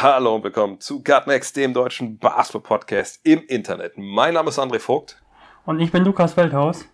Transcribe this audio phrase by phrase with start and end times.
[0.00, 3.94] Hallo und willkommen zu Gutnext, dem deutschen Basketball-Podcast im Internet.
[3.96, 5.20] Mein Name ist André Vogt
[5.66, 6.84] Und ich bin Lukas Feldhaus.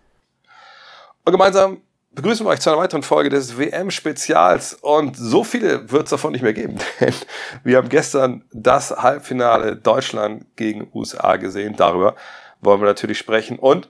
[1.23, 1.81] und gemeinsam
[2.13, 4.73] begrüßen wir euch zu einer weiteren Folge des WM-Spezials.
[4.81, 7.13] Und so viele wird es davon nicht mehr geben, denn
[7.63, 11.75] wir haben gestern das Halbfinale Deutschland gegen USA gesehen.
[11.77, 12.15] Darüber
[12.61, 13.59] wollen wir natürlich sprechen.
[13.59, 13.87] Und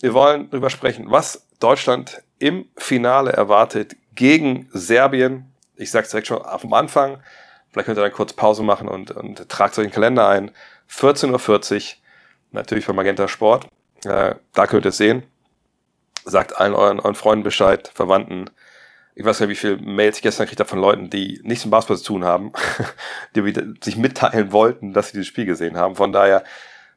[0.00, 5.54] wir wollen darüber sprechen, was Deutschland im Finale erwartet gegen Serbien.
[5.76, 7.22] Ich sage es direkt schon vom Anfang.
[7.70, 10.50] Vielleicht könnt ihr dann kurz Pause machen und, und tragt euch den Kalender ein.
[10.90, 11.96] 14.40 Uhr,
[12.52, 13.68] natürlich bei Magenta Sport.
[14.04, 15.22] Äh, da könnt ihr es sehen.
[16.24, 18.50] Sagt allen euren, euren Freunden Bescheid, Verwandten.
[19.14, 21.72] Ich weiß nicht, wie viele Mails ich gestern gekriegt habe von Leuten, die nichts mit
[21.72, 22.52] Basketball zu tun haben,
[23.36, 25.96] die sich mitteilen wollten, dass sie dieses Spiel gesehen haben.
[25.96, 26.44] Von daher,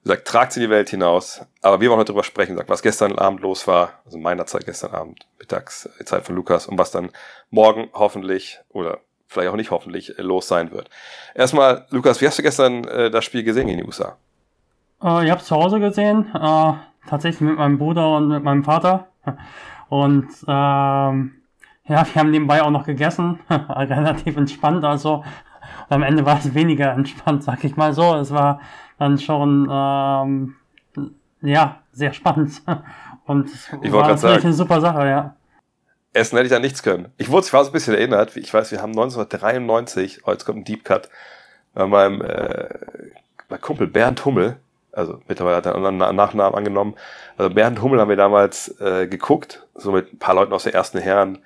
[0.03, 1.41] wie gesagt, tragt sie in die Welt hinaus.
[1.61, 4.65] Aber wir wollen heute drüber sprechen, sagt, was gestern Abend los war, also meiner Zeit
[4.65, 7.11] gestern Abend, mittags, Zeit von Lukas, und was dann
[7.49, 8.99] morgen hoffentlich oder
[9.31, 10.89] vielleicht auch nicht hoffentlich äh, los sein wird.
[11.33, 14.17] Erstmal, Lukas, wie hast du gestern äh, das Spiel gesehen gegen die USA?
[15.01, 16.73] Äh, ich habe es zu Hause gesehen, äh,
[17.07, 19.07] tatsächlich mit meinem Bruder und mit meinem Vater.
[19.89, 21.33] Und ähm,
[21.85, 24.85] ja, wir haben nebenbei auch noch gegessen, relativ entspannt.
[24.85, 28.15] Also und am Ende war es weniger entspannt, sag ich mal so.
[28.15, 28.61] Es war
[28.97, 30.55] dann schon ähm,
[31.41, 32.61] ja sehr spannend
[33.25, 34.45] und es Ich war natürlich sagen.
[34.45, 35.35] eine super Sache, ja.
[36.13, 37.11] Essen hätte ich an nichts können.
[37.17, 40.45] Ich wurde, ich war so ein bisschen erinnert, ich weiß, wir haben 1993, oh, jetzt
[40.45, 41.09] kommt ein Deep Cut,
[41.73, 42.69] bei meinem äh,
[43.49, 44.57] mein Kumpel Bernd Hummel,
[44.91, 46.95] also mittlerweile hat er einen anderen Nachnamen angenommen,
[47.37, 50.73] also Bernd Hummel haben wir damals äh, geguckt, so mit ein paar Leuten aus der
[50.73, 51.39] ersten Herren,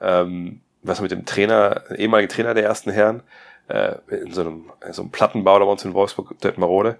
[0.00, 3.22] ähm, was mit dem Trainer, ehemaligen Trainer der ersten Herren,
[3.68, 6.96] äh, in so einem, in so einem Plattenbau da bei uns in Wolfsburg, Detmarode,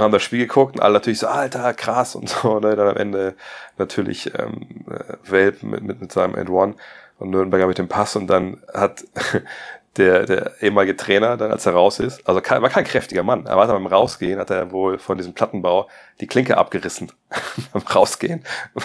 [0.00, 2.88] und haben das Spiel geguckt und alle natürlich so, Alter, krass und so, ne, dann
[2.88, 3.34] am Ende
[3.78, 6.74] natürlich ähm, äh, Welp mit, mit, mit seinem End One
[7.18, 9.04] und Nürnberger mit dem Pass und dann hat
[9.96, 13.46] der, der ehemalige Trainer, dann als er raus ist, also kein, war kein kräftiger Mann,
[13.46, 15.88] aber hat beim Rausgehen, hat er wohl von diesem Plattenbau
[16.20, 17.12] die Klinke abgerissen
[17.72, 18.44] beim Rausgehen,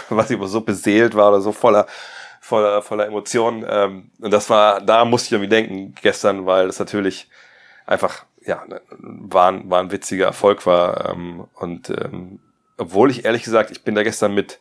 [0.09, 1.87] was immer so beseelt war oder so voller
[2.41, 3.65] voller, voller Emotionen.
[3.67, 7.27] Ähm, und das war, da musste ich irgendwie denken gestern, weil das natürlich
[7.87, 8.63] einfach, ja,
[8.99, 11.09] war ein, war ein witziger Erfolg war.
[11.11, 12.39] Ähm, und ähm,
[12.77, 14.59] obwohl ich ehrlich gesagt, ich bin da gestern mit,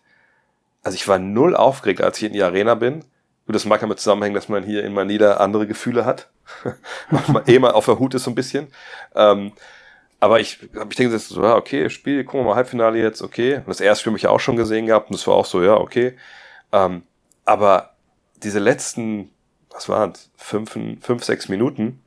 [0.83, 3.05] also ich war null aufgeregt, als ich in die Arena bin.
[3.47, 6.31] Gut, das mag damit zusammenhängen, dass man hier in Manila andere Gefühle hat.
[7.11, 8.69] man eh mal auf der Hut ist so ein bisschen.
[9.15, 9.53] Ähm,
[10.21, 13.57] aber ich, ich denke, so, ja, okay, Spiel, gucken wir mal, Halbfinale jetzt, okay.
[13.57, 15.63] Und das erste Spiel habe ich auch schon gesehen gehabt und das war auch so,
[15.63, 16.17] ja, okay.
[16.73, 17.03] Ähm,
[17.45, 17.95] aber
[18.43, 19.31] diese letzten,
[19.71, 22.03] was waren fünf, fünf, sechs Minuten,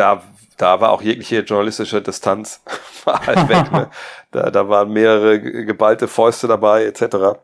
[0.00, 0.22] da,
[0.56, 2.62] da war auch jegliche journalistische Distanz
[3.04, 3.70] war halt weg.
[3.72, 3.88] Ne?
[4.32, 7.40] Da, da waren mehrere ge- geballte Fäuste dabei, etc.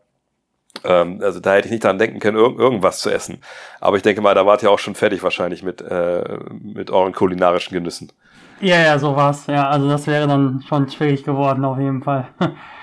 [0.85, 3.41] Ähm, also da hätte ich nicht dran denken können, irg irgendwas zu essen.
[3.81, 7.13] Aber ich denke mal, da wart ihr auch schon fertig wahrscheinlich mit, äh, mit euren
[7.13, 8.13] kulinarischen Genüssen.
[8.61, 9.49] Ja, ja, so war's.
[9.49, 12.29] Ja, also das wäre dann schon schwierig geworden auf jeden Fall.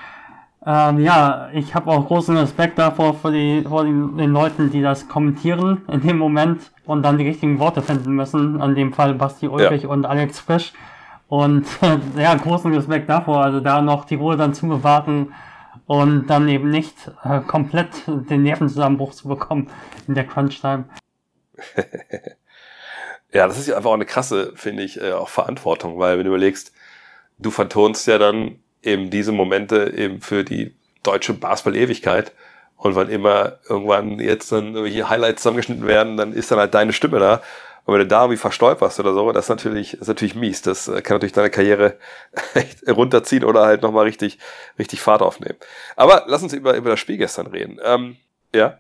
[0.66, 4.82] ähm, ja, ich habe auch großen Respekt davor vor, die, vor den, den Leuten, die
[4.82, 8.62] das kommentieren in dem Moment und dann die richtigen Worte finden müssen.
[8.62, 10.74] In dem Fall Basti Ulrich und Alex Frisch.
[11.28, 11.66] Und
[12.18, 15.34] ja, großen Respekt davor, also da noch die Ruhe dann zu bewahren
[15.86, 19.70] und dann eben nicht äh, komplett den Nervenzusammenbruch zu bekommen
[20.08, 20.86] in der Crunch-Time.
[23.34, 26.26] Ja, das ist ja einfach auch eine krasse, finde ich, äh, auch Verantwortung, weil wenn
[26.26, 26.72] du überlegst,
[27.40, 30.74] du vertonst ja dann eben diese Momente eben für die
[31.04, 32.32] deutsche Basketball-Ewigkeit.
[32.78, 36.92] Und wann immer irgendwann jetzt dann irgendwelche Highlights zusammengeschnitten werden, dann ist dann halt deine
[36.92, 37.42] Stimme da.
[37.86, 40.62] Und wenn du da irgendwie verstolperst oder so, das ist natürlich, ist natürlich mies.
[40.62, 41.98] Das äh, kann natürlich deine Karriere
[42.54, 44.40] echt runterziehen oder halt nochmal richtig,
[44.80, 45.58] richtig Fahrt aufnehmen.
[45.96, 47.80] Aber lass uns über, über das Spiel gestern reden.
[47.84, 48.18] Ähm,
[48.54, 48.80] ja.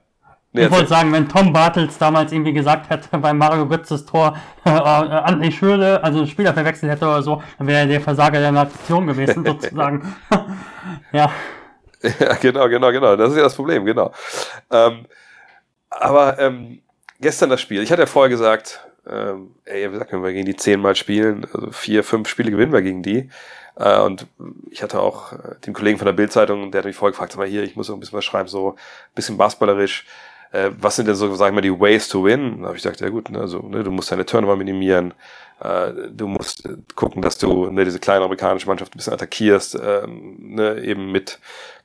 [0.53, 4.37] Nee, Ich wollte sagen, wenn Tom Bartels damals irgendwie gesagt hätte, bei Mario Götzes Tor,
[4.65, 8.39] äh, äh, André Schöle, also Spieler verwechselt hätte oder so, dann wäre er der Versager
[8.39, 10.15] der Nation gewesen, sozusagen.
[11.11, 11.31] ja.
[12.19, 13.15] Ja, genau, genau, genau.
[13.15, 14.11] Das ist ja das Problem, genau.
[14.69, 15.05] Ähm,
[15.89, 16.81] aber ähm,
[17.19, 17.81] gestern das Spiel.
[17.81, 21.47] Ich hatte ja vorher gesagt, ähm, ey, wie gesagt, wenn wir gegen die zehnmal spielen,
[21.53, 23.29] also vier, fünf Spiele gewinnen wir gegen die.
[23.75, 24.27] Äh, und
[24.69, 27.39] ich hatte auch äh, den Kollegen von der Bildzeitung, der hat mich vorher gefragt, sag
[27.39, 30.05] mal hier, ich muss so ein bisschen was schreiben, so ein bisschen basketballerisch.
[30.53, 32.61] Äh, was sind denn so, sagen wir, die Ways to win?
[32.61, 35.13] Da habe ich gesagt, ja gut, ne, also, ne, du musst deine Turnover minimieren,
[35.59, 40.37] äh, du musst gucken, dass du ne, diese kleine amerikanische Mannschaft ein bisschen attackierst, ähm,
[40.39, 41.39] ne, eben mit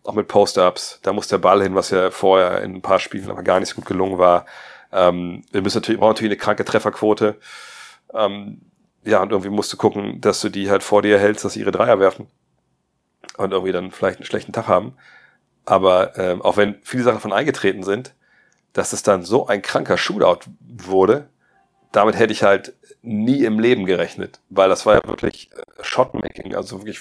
[0.04, 1.00] auch mit Post-Ups.
[1.02, 3.70] Da muss der Ball hin, was ja vorher in ein paar Spielen aber gar nicht
[3.70, 4.46] so gut gelungen war.
[4.92, 7.36] Ähm, wir müssen natürlich, brauchen natürlich eine kranke Trefferquote.
[8.14, 8.60] Ähm,
[9.04, 11.60] ja, und irgendwie musst du gucken, dass du die halt vor dir hältst, dass sie
[11.60, 12.26] ihre Dreier werfen.
[13.36, 14.94] Und irgendwie dann vielleicht einen schlechten Tag haben.
[15.64, 18.14] Aber ähm, auch wenn viele Sachen von eingetreten sind,
[18.72, 21.28] dass es dann so ein kranker Shootout wurde,
[21.92, 26.54] damit hätte ich halt nie im Leben gerechnet, weil das war ja wirklich äh, Shotmaking,
[26.54, 27.00] also wirklich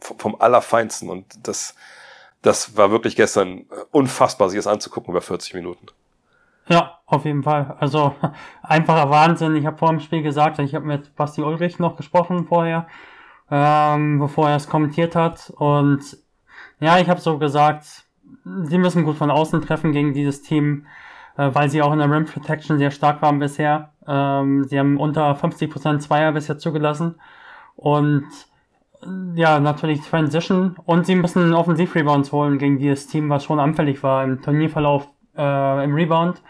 [0.00, 1.74] vom Allerfeinsten und das,
[2.42, 5.86] das war wirklich gestern äh, unfassbar, sich das anzugucken über 40 Minuten.
[6.68, 7.76] Ja, auf jeden Fall.
[7.80, 8.14] Also
[8.62, 9.56] einfacher Wahnsinn.
[9.56, 12.86] Ich habe vor dem Spiel gesagt, ich habe mit Basti Ulrich noch gesprochen vorher,
[13.50, 15.52] ähm, bevor er es kommentiert hat.
[15.56, 16.18] Und
[16.78, 18.04] ja, ich habe so gesagt,
[18.44, 20.86] sie müssen gut von außen treffen gegen dieses Team,
[21.36, 23.92] äh, weil sie auch in der Rim Protection sehr stark waren bisher.
[24.06, 27.16] Ähm, sie haben unter 50% Zweier bisher zugelassen.
[27.76, 28.26] Und
[29.34, 30.76] ja, natürlich Transition.
[30.84, 35.84] Und sie müssen Offensiv-Rebounds holen gegen dieses Team, was schon anfällig war im Turnierverlauf äh,
[35.84, 36.42] im Rebound.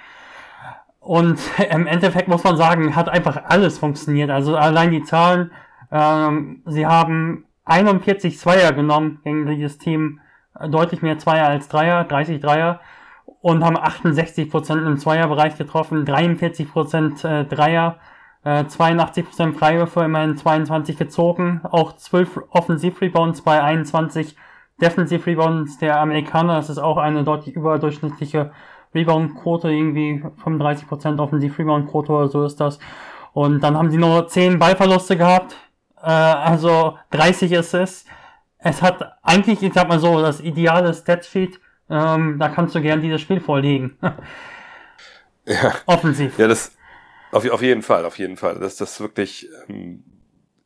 [0.98, 1.38] Und
[1.70, 4.30] im Endeffekt muss man sagen, hat einfach alles funktioniert.
[4.30, 5.52] Also allein die Zahlen,
[5.90, 10.20] ähm, sie haben 41 Zweier genommen gegen dieses Team,
[10.68, 12.80] deutlich mehr Zweier als Dreier, 30 Dreier
[13.40, 17.96] und haben 68% im Zweierbereich getroffen, 43% äh, Dreier,
[18.44, 24.36] äh, 82% Freiwürfe, immerhin 22 gezogen, auch 12 Offensiv-Rebounds bei 21
[24.80, 26.56] Defensiv-Rebounds der Amerikaner.
[26.56, 28.52] Das ist auch eine deutlich überdurchschnittliche
[28.94, 32.78] Rebound-Quote, irgendwie 35% Offensiv-Rebound-Quote oder so ist das.
[33.32, 35.56] Und dann haben sie nur 10 Ballverluste gehabt,
[36.02, 38.06] äh, also 30 Assists.
[38.62, 41.58] Es hat eigentlich, ich sag mal so, das ideale Statsheet,
[41.88, 43.98] ähm, da kannst du gern dieses Spiel vorlegen.
[45.46, 45.74] ja.
[45.86, 46.38] Offensiv.
[46.38, 46.72] Ja, das,
[47.32, 48.58] auf, auf jeden Fall, auf jeden Fall.
[48.58, 50.04] Das, das wirklich, ähm,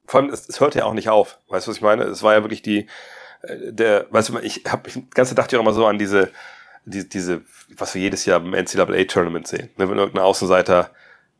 [0.06, 1.38] vor allem, es, es hört ja auch nicht auf.
[1.48, 2.04] Weißt du, was ich meine?
[2.04, 2.86] Es war ja wirklich die,
[3.42, 6.32] äh, der, weißt du, ich habe, ich, ganze dachte ich auch immer so an diese,
[6.84, 7.42] die, diese,
[7.76, 9.70] was wir jedes Jahr im NCAA-Tournament sehen.
[9.76, 10.90] Ne, wenn irgendein Außenseiter,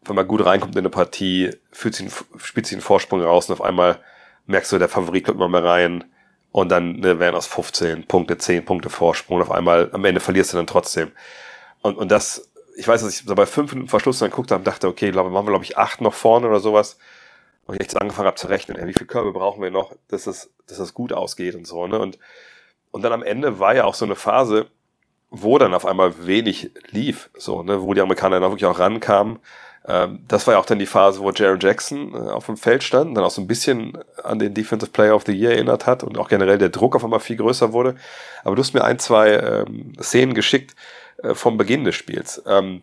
[0.04, 3.54] wenn man gut reinkommt in eine Partie, fühlt sich, spielt sich einen Vorsprung raus und
[3.54, 3.98] auf einmal
[4.46, 6.04] merkst du, der Favorit kommt immer mehr rein
[6.54, 10.20] und dann ne, werden aus 15 Punkte 10 Punkte Vorsprung und auf einmal am Ende
[10.20, 11.10] verlierst du dann trotzdem.
[11.82, 14.60] Und, und das, ich weiß, dass ich so bei fünf Minuten Verschluss dann geguckt habe
[14.60, 16.96] und dachte, okay, glaube, machen wir, glaube ich, acht noch vorne oder sowas.
[17.66, 20.24] Und ich so angefangen habe zu rechnen, ey, wie viele Körbe brauchen wir noch, dass
[20.24, 21.98] das, dass das gut ausgeht und so, ne?
[21.98, 22.20] Und,
[22.92, 24.68] und dann am Ende war ja auch so eine Phase,
[25.30, 29.40] wo dann auf einmal wenig lief, so, ne, wo die Amerikaner dann wirklich auch rankamen.
[29.86, 32.82] Ähm, das war ja auch dann die Phase, wo Jaron Jackson äh, auf dem Feld
[32.82, 36.02] stand, dann auch so ein bisschen an den Defensive Player of the Year erinnert hat
[36.02, 37.94] und auch generell der Druck auf einmal viel größer wurde.
[38.44, 40.74] Aber du hast mir ein, zwei ähm, Szenen geschickt
[41.22, 42.42] äh, vom Beginn des Spiels.
[42.46, 42.82] Ähm,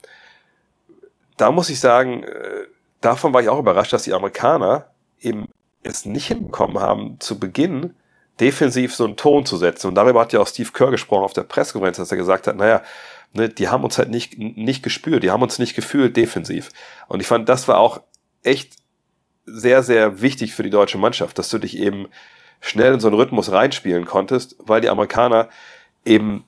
[1.38, 2.68] da muss ich sagen, äh,
[3.02, 4.86] davon war ich auch überrascht, dass die Amerikaner
[5.20, 5.48] eben
[5.82, 7.96] es nicht hinbekommen haben, zu Beginn
[8.40, 9.88] defensiv so einen Ton zu setzen.
[9.88, 12.56] Und darüber hat ja auch Steve Kerr gesprochen auf der Pressekonferenz, dass er gesagt hat,
[12.56, 12.84] naja,
[13.34, 16.70] ne, die haben uns halt nicht, nicht gespürt, die haben uns nicht gefühlt defensiv.
[17.08, 18.02] Und ich fand, das war auch
[18.44, 18.76] echt
[19.46, 22.08] sehr, sehr wichtig für die deutsche Mannschaft, dass du dich eben
[22.60, 25.50] schnell in so einen Rhythmus reinspielen konntest, weil die Amerikaner
[26.06, 26.46] eben,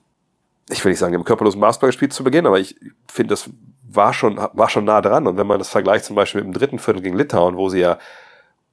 [0.70, 2.76] ich will nicht sagen, haben körperlosen Basketball gespielt zu Beginn, aber ich
[3.08, 3.50] finde, das
[3.82, 5.26] war schon, war schon nah dran.
[5.26, 7.80] Und wenn man das vergleicht zum Beispiel mit dem dritten Viertel gegen Litauen, wo sie
[7.80, 7.98] ja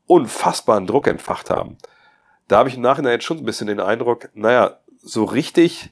[0.07, 1.77] unfassbaren Druck entfacht haben,
[2.47, 5.91] da habe ich im Nachhinein jetzt schon ein bisschen den Eindruck, naja, so richtig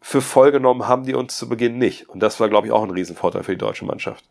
[0.00, 2.08] für voll genommen haben die uns zu Beginn nicht.
[2.08, 4.24] Und das war, glaube ich, auch ein Riesenvorteil für die deutsche Mannschaft.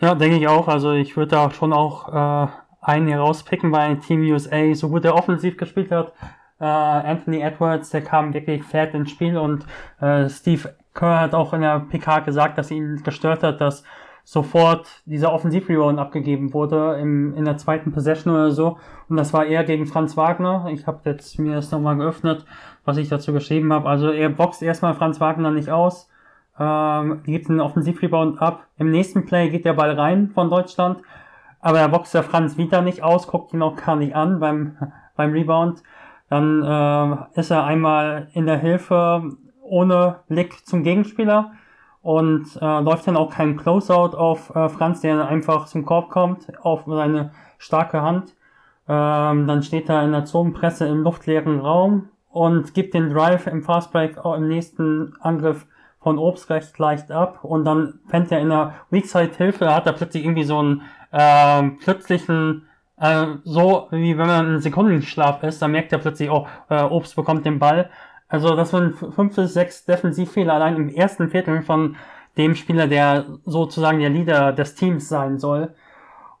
[0.00, 0.66] Ja, denke ich auch.
[0.66, 2.48] Also ich würde da schon auch äh,
[2.80, 6.12] einen herauspicken, weil Team USA so gut der offensiv gespielt hat.
[6.58, 9.66] Äh, Anthony Edwards, der kam wirklich fett ins Spiel und
[10.00, 13.84] äh, Steve Kerr hat auch in der PK gesagt, dass ihn gestört hat, dass
[14.30, 18.78] sofort dieser Offensiv-Rebound abgegeben wurde im, in der zweiten Possession oder so.
[19.08, 20.68] Und das war eher gegen Franz Wagner.
[20.70, 22.44] Ich habe jetzt mir das nochmal geöffnet,
[22.84, 23.88] was ich dazu geschrieben habe.
[23.88, 26.08] Also er boxt erstmal Franz Wagner nicht aus,
[26.60, 28.68] ähm, gibt einen Offensiv-Rebound ab.
[28.78, 31.02] Im nächsten Play geht der Ball rein von Deutschland,
[31.58, 34.76] aber er boxt der Franz wieder nicht aus, guckt ihn auch gar nicht an beim,
[35.16, 35.82] beim Rebound.
[36.28, 39.24] Dann äh, ist er einmal in der Hilfe
[39.60, 41.50] ohne Blick zum Gegenspieler
[42.02, 46.46] und äh, läuft dann auch kein Closeout auf äh, Franz, der einfach zum Korb kommt,
[46.64, 48.34] auf seine starke Hand.
[48.88, 53.62] Ähm, dann steht er in der Zonenpresse im luftleeren Raum und gibt den Drive im
[53.62, 55.66] Fastbreak im nächsten Angriff
[56.00, 59.92] von Obst recht leicht ab und dann fängt er in der Weakside Hilfe, hat er
[59.92, 62.66] plötzlich irgendwie so einen äh, plötzlichen
[63.00, 67.16] äh, so wie wenn man in Sekundenschlaf ist, dann merkt er plötzlich, oh, äh, Obst
[67.16, 67.90] bekommt den Ball
[68.30, 71.96] also das waren fünf bis sechs Defensivfehler allein im ersten Viertel von
[72.36, 75.74] dem Spieler, der sozusagen der Leader des Teams sein soll.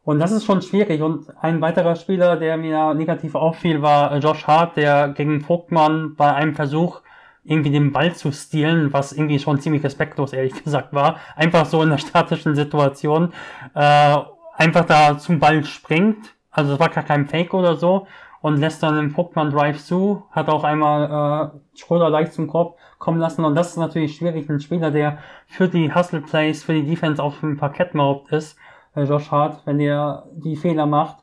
[0.04, 1.02] Und das ist schon schwierig.
[1.02, 6.32] Und ein weiterer Spieler, der mir negativ auffiel, war Josh Hart, der gegen Vogtmann bei
[6.32, 7.00] einem Versuch
[7.42, 11.16] irgendwie den Ball zu stehlen, was irgendwie schon ziemlich respektlos, ehrlich gesagt, war.
[11.36, 13.32] Einfach so in einer statischen Situation,
[13.74, 14.16] äh,
[14.54, 16.34] einfach da zum Ball springt.
[16.50, 18.06] Also es war gar kein Fake oder so.
[18.42, 22.78] Und lässt dann den Vogtmann Drive zu, hat auch einmal äh, Schröder leicht zum Korb
[22.98, 23.44] kommen lassen.
[23.44, 24.48] Und das ist natürlich schwierig.
[24.48, 28.56] Ein Spieler, der für die Hustle Plays, für die Defense auf dem Parkett überhaupt ist,
[28.94, 31.18] äh, Josh Hart, wenn der die Fehler macht.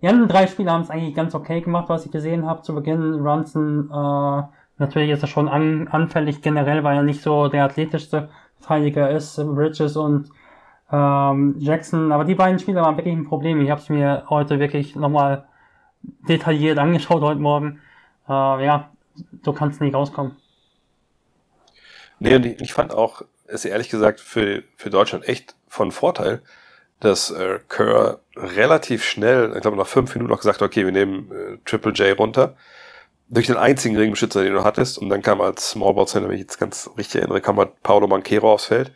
[0.00, 2.74] Die anderen drei Spieler haben es eigentlich ganz okay gemacht, was ich gesehen habe zu
[2.74, 3.26] Beginn.
[3.26, 4.42] Runson, äh,
[4.78, 9.36] natürlich ist er schon an, anfällig generell, weil er nicht so der athletischste Verteidiger ist.
[9.36, 10.30] Bridges und
[10.90, 13.60] ähm, Jackson, aber die beiden Spieler waren wirklich ein Problem.
[13.60, 15.44] Ich habe es mir heute wirklich nochmal
[16.28, 17.80] detailliert angeschaut heute Morgen.
[18.28, 18.32] Äh,
[18.64, 18.90] ja,
[19.42, 20.36] du kannst nicht rauskommen.
[22.18, 26.42] Nee, und ich fand auch, ist ehrlich gesagt für, für Deutschland echt von Vorteil,
[27.00, 30.92] dass äh, Kerr relativ schnell, ich glaube nach fünf Minuten noch gesagt hat, okay, wir
[30.92, 32.56] nehmen äh, Triple J runter.
[33.28, 34.98] Durch den einzigen Ringbeschützer, den du hattest.
[34.98, 38.06] Und dann kam als Smallball Center, wenn ich jetzt ganz richtig erinnere, kam halt Paolo
[38.06, 38.92] Manquero aufs Feld.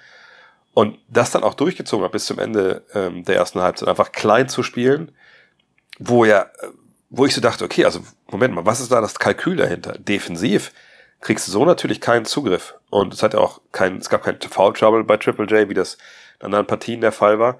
[0.74, 4.48] Und das dann auch durchgezogen hat bis zum Ende ähm, der ersten Halbzeit, einfach klein
[4.48, 5.12] zu spielen,
[5.98, 6.46] wo ja, äh,
[7.10, 8.00] wo ich so dachte, okay, also
[8.30, 9.92] Moment mal, was ist da das Kalkül dahinter?
[9.98, 10.72] Defensiv
[11.20, 12.74] kriegst du so natürlich keinen Zugriff.
[12.90, 15.74] Und es hat ja auch kein, es gab kein Foul Trouble bei Triple J, wie
[15.74, 15.98] das
[16.40, 17.58] in anderen Partien der Fall war.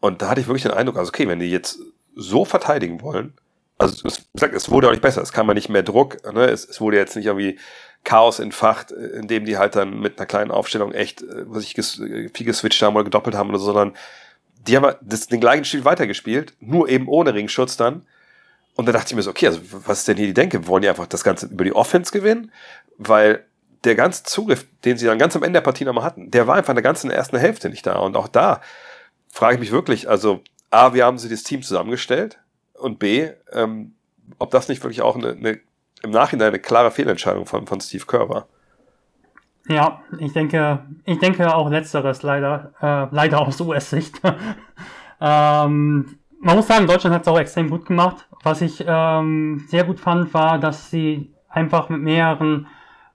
[0.00, 1.78] Und da hatte ich wirklich den Eindruck, also okay, wenn die jetzt
[2.14, 3.34] so verteidigen wollen,
[3.78, 6.46] also es, es wurde auch nicht besser, es kam ja nicht mehr Druck, ne?
[6.46, 7.58] es, es wurde jetzt nicht irgendwie
[8.04, 11.94] Chaos entfacht, indem die halt dann mit einer kleinen Aufstellung echt, äh, was ich ges
[11.94, 13.94] viel geswitcht haben oder gedoppelt haben oder so, sondern
[14.66, 18.06] die haben das, den gleichen Stil weitergespielt, nur eben ohne Ringschutz dann.
[18.74, 20.66] Und da dachte ich mir so, okay, also was ist denn hier die Denke?
[20.66, 22.50] Wollen die einfach das Ganze über die Offense gewinnen?
[22.98, 23.44] Weil
[23.84, 26.56] der ganze Zugriff, den sie dann ganz am Ende der Partie nochmal hatten, der war
[26.56, 27.96] einfach in der ganzen ersten Hälfte nicht da.
[27.96, 28.60] Und auch da
[29.28, 32.38] frage ich mich wirklich, also A, wie haben sie das Team zusammengestellt?
[32.74, 33.94] Und B, ähm,
[34.38, 35.60] ob das nicht wirklich auch eine, eine,
[36.02, 38.48] im Nachhinein eine klare Fehlentscheidung von, von Steve Kerr war.
[39.68, 44.20] Ja, ich denke, ich denke auch letzteres leider, äh, leider aus US-Sicht.
[45.20, 48.26] ähm, man muss sagen, Deutschland hat es auch extrem gut gemacht.
[48.44, 52.66] Was ich ähm, sehr gut fand, war, dass sie einfach mit mehreren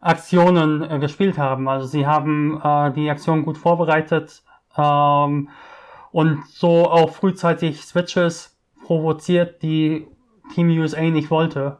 [0.01, 1.67] Aktionen äh, gespielt haben.
[1.69, 4.43] Also sie haben äh, die Aktion gut vorbereitet.
[4.75, 5.49] Ähm,
[6.11, 10.07] und so auch frühzeitig Switches provoziert, die
[10.53, 11.77] Team USA nicht wollte.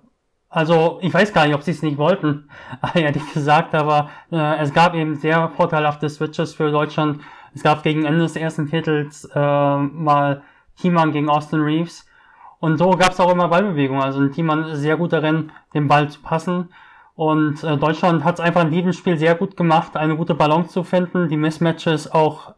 [0.49, 2.49] Also ich weiß gar nicht, ob sie es nicht wollten,
[2.93, 7.21] ehrlich gesagt, aber äh, es gab eben sehr vorteilhafte Switches für Deutschland.
[7.53, 10.43] Es gab gegen Ende des ersten Viertels äh, mal
[10.75, 12.05] Teammann gegen Austin Reeves.
[12.59, 14.03] Und so gab es auch immer Ballbewegungen.
[14.03, 16.69] Also ein Teammann ist sehr gut darin, den Ball zu passen.
[17.15, 20.71] Und äh, Deutschland hat es einfach in jedem Spiel sehr gut gemacht, eine gute Balance
[20.71, 22.53] zu finden, die Mismatches auch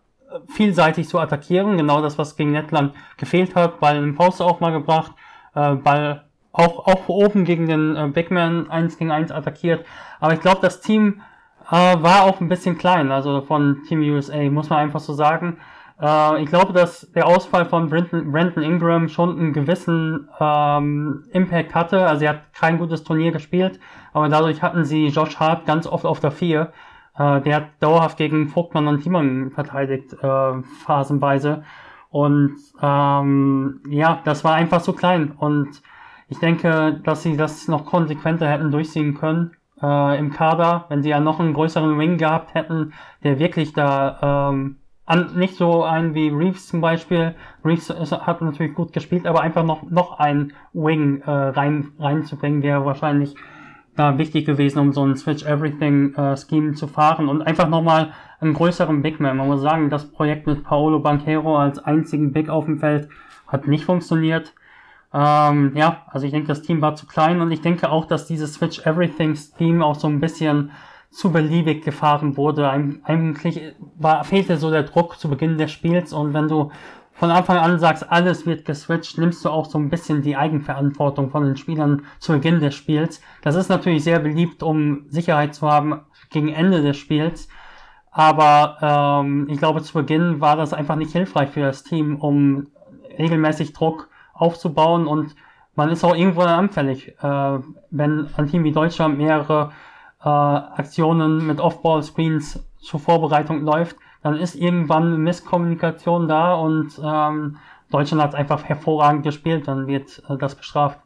[0.47, 1.77] vielseitig zu attackieren.
[1.77, 3.79] Genau das, was gegen Lettland gefehlt hat.
[3.79, 5.13] Ball im Post auch mal gebracht.
[5.55, 9.85] Äh, Ball auch, auch oben gegen den äh, Bigman 1 gegen 1 attackiert.
[10.19, 11.21] Aber ich glaube, das Team
[11.69, 15.57] äh, war auch ein bisschen klein, also von Team USA, muss man einfach so sagen.
[15.99, 21.73] Äh, ich glaube, dass der Ausfall von Brenton, Brandon Ingram schon einen gewissen ähm, Impact
[21.73, 22.05] hatte.
[22.05, 23.79] Also er hat kein gutes Turnier gespielt,
[24.13, 26.71] aber dadurch hatten sie Josh Hart ganz oft auf der 4
[27.17, 31.63] äh, der hat dauerhaft gegen Vogtmann und Timon verteidigt, äh, phasenweise.
[32.09, 35.31] Und ähm, ja, das war einfach so klein.
[35.31, 35.81] Und
[36.27, 41.09] ich denke, dass sie das noch konsequenter hätten durchziehen können äh, im Kader, wenn sie
[41.09, 42.93] ja noch einen größeren Wing gehabt hätten,
[43.23, 44.77] der wirklich da ähm,
[45.11, 47.35] an, nicht so ein wie Reeves zum Beispiel.
[47.65, 52.85] Reeves hat natürlich gut gespielt, aber einfach noch noch ein Wing äh, rein reinzubringen wäre
[52.85, 53.35] wahrscheinlich
[53.95, 58.13] da wichtig gewesen, um so ein Switch Everything äh, Scheme zu fahren und einfach nochmal
[58.39, 59.35] einen größeren Big Man.
[59.35, 63.09] Man muss sagen, das Projekt mit Paolo Banquero als einzigen Big auf dem Feld
[63.47, 64.53] hat nicht funktioniert.
[65.13, 68.27] Ähm, ja, also ich denke, das Team war zu klein und ich denke auch, dass
[68.27, 70.71] dieses Switch Everything Scheme auch so ein bisschen
[71.11, 72.69] zu beliebig gefahren wurde.
[72.69, 73.61] Eigentlich
[73.97, 76.71] war, fehlte so der Druck zu Beginn des Spiels und wenn du
[77.11, 81.29] von Anfang an sagst, alles wird geswitcht, nimmst du auch so ein bisschen die Eigenverantwortung
[81.29, 83.21] von den Spielern zu Beginn des Spiels.
[83.43, 86.01] Das ist natürlich sehr beliebt, um Sicherheit zu haben
[86.31, 87.47] gegen Ende des Spiels.
[88.09, 92.67] Aber ähm, ich glaube, zu Beginn war das einfach nicht hilfreich für das Team, um
[93.19, 95.35] regelmäßig Druck aufzubauen und
[95.75, 97.59] man ist auch irgendwo anfällig, äh,
[97.91, 99.71] wenn ein Team wie Deutschland mehrere
[100.23, 107.57] äh, Aktionen mit Off-Ball-Screens zur Vorbereitung läuft, dann ist irgendwann Misskommunikation da und ähm,
[107.89, 110.99] Deutschland hat einfach hervorragend gespielt, dann wird äh, das bestraft.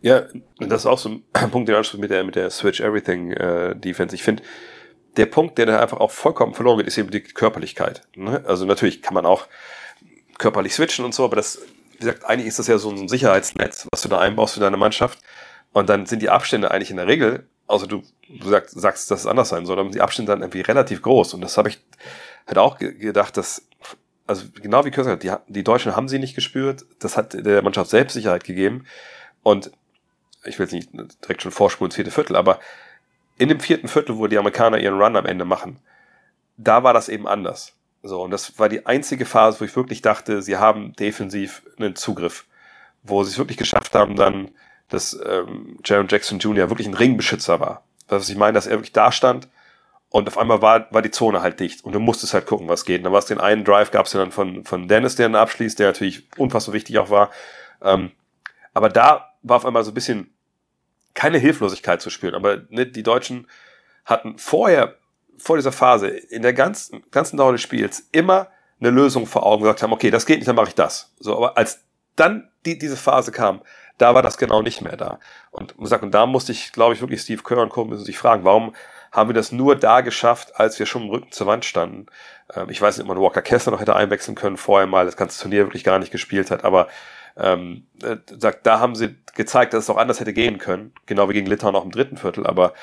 [0.00, 0.24] Ja,
[0.58, 3.74] das ist auch so ein Punkt, den Anschluss mit der, mit der Switch Everything äh,
[3.74, 4.14] Defense.
[4.14, 4.42] Ich finde,
[5.16, 8.02] der Punkt, der dann einfach auch vollkommen verloren geht, ist eben die Körperlichkeit.
[8.14, 8.44] Ne?
[8.46, 9.46] Also natürlich kann man auch
[10.38, 13.86] körperlich switchen und so, aber das, wie gesagt, eigentlich ist das ja so ein Sicherheitsnetz,
[13.92, 15.20] was du da einbaust für deine Mannschaft.
[15.72, 18.02] Und dann sind die Abstände eigentlich in der Regel, also du,
[18.42, 21.34] sagst, sagst, dass es anders sein soll, aber die Abstände dann irgendwie relativ groß.
[21.34, 21.80] Und das habe ich
[22.46, 23.66] halt auch gedacht, dass,
[24.26, 27.90] also genau wie Kürzer, die, die Deutschen haben sie nicht gespürt, das hat der Mannschaft
[27.90, 28.84] Selbstsicherheit gegeben.
[29.42, 29.70] Und
[30.44, 30.90] ich will jetzt nicht
[31.22, 32.60] direkt schon vorspulen, vierte Viertel, aber
[33.38, 35.80] in dem vierten Viertel, wo die Amerikaner ihren Run am Ende machen,
[36.56, 37.72] da war das eben anders.
[38.02, 41.96] So, und das war die einzige Phase, wo ich wirklich dachte, sie haben defensiv einen
[41.96, 42.44] Zugriff,
[43.02, 44.50] wo sie es wirklich geschafft haben, dann,
[44.88, 46.70] dass ähm, Jaron Jackson Jr.
[46.70, 47.82] wirklich ein Ringbeschützer war.
[48.08, 49.48] Was ich meine, dass er wirklich da stand
[50.10, 52.84] und auf einmal war, war die Zone halt dicht und du musstest halt gucken, was
[52.84, 52.98] geht.
[52.98, 55.28] Und dann war es den einen Drive, gab es ja dann von, von Dennis, der
[55.28, 57.30] dann abschließt, der natürlich unfassbar wichtig auch war.
[57.82, 58.12] Ähm,
[58.74, 60.32] aber da war auf einmal so ein bisschen
[61.14, 62.34] keine Hilflosigkeit zu spüren.
[62.34, 63.48] Aber ne, die Deutschen
[64.04, 64.96] hatten vorher,
[65.36, 68.48] vor dieser Phase, in der ganzen, ganzen Dauer des Spiels immer
[68.80, 71.12] eine Lösung vor Augen gesagt haben, okay, das geht nicht, dann mache ich das.
[71.18, 71.80] So, aber als
[72.16, 73.62] dann die, diese Phase kam,
[73.98, 75.18] da war das genau nicht mehr da.
[75.50, 77.84] Und, und da musste ich, glaube ich, wirklich Steve Kerr und Co.
[77.84, 78.74] müssen sich fragen, warum
[79.14, 82.06] haben wir das nur da geschafft, als wir schon im Rücken zur Wand standen.
[82.54, 85.16] Ähm, ich weiß nicht, ob man Walker Kessler noch hätte einwechseln können, vorher mal das
[85.16, 86.88] ganze Turnier wirklich gar nicht gespielt hat, aber
[87.36, 91.28] ähm, äh, sagt, da haben sie gezeigt, dass es auch anders hätte gehen können, genau
[91.28, 92.74] wie gegen Litauen auch im dritten Viertel, aber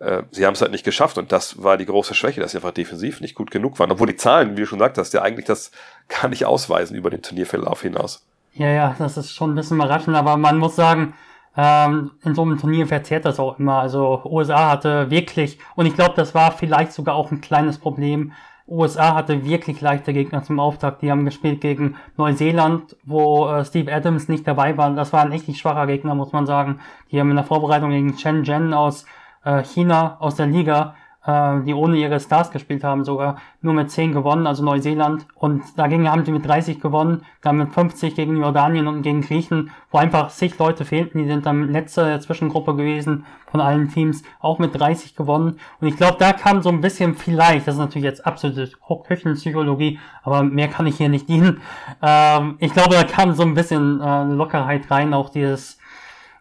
[0.00, 2.58] äh, sie haben es halt nicht geschafft und das war die große Schwäche, dass sie
[2.58, 5.22] einfach defensiv nicht gut genug waren, obwohl die Zahlen, wie du schon gesagt hast, ja
[5.22, 5.70] eigentlich das
[6.08, 8.24] gar nicht ausweisen über den Turnierverlauf hinaus.
[8.54, 11.14] Ja, ja, das ist schon ein bisschen überraschend, aber man muss sagen,
[11.56, 13.80] ähm, in so einem Turnier verzehrt das auch immer.
[13.80, 18.32] Also USA hatte wirklich, und ich glaube, das war vielleicht sogar auch ein kleines Problem,
[18.68, 21.02] USA hatte wirklich leichte Gegner zum Auftakt.
[21.02, 24.90] Die haben gespielt gegen Neuseeland, wo äh, Steve Adams nicht dabei war.
[24.94, 26.80] Das war ein echt schwacher Gegner, muss man sagen.
[27.10, 29.04] Die haben in der Vorbereitung gegen Chen Zhen aus
[29.44, 33.90] äh, China, aus der Liga, äh, die ohne ihre Stars gespielt haben, sogar nur mit
[33.90, 35.26] 10 gewonnen, also Neuseeland.
[35.34, 39.70] Und dagegen haben sie mit 30 gewonnen, dann mit 50 gegen Jordanien und gegen Griechen,
[39.90, 41.18] wo einfach sich Leute fehlten.
[41.18, 45.58] Die sind dann letzte Zwischengruppe gewesen von allen Teams, auch mit 30 gewonnen.
[45.80, 48.72] Und ich glaube, da kam so ein bisschen vielleicht, das ist natürlich jetzt absolute
[49.06, 51.60] Küchenpsychologie, aber mehr kann ich hier nicht dienen.
[52.02, 55.78] Ähm, ich glaube, da kam so ein bisschen äh, Lockerheit rein, auch dieses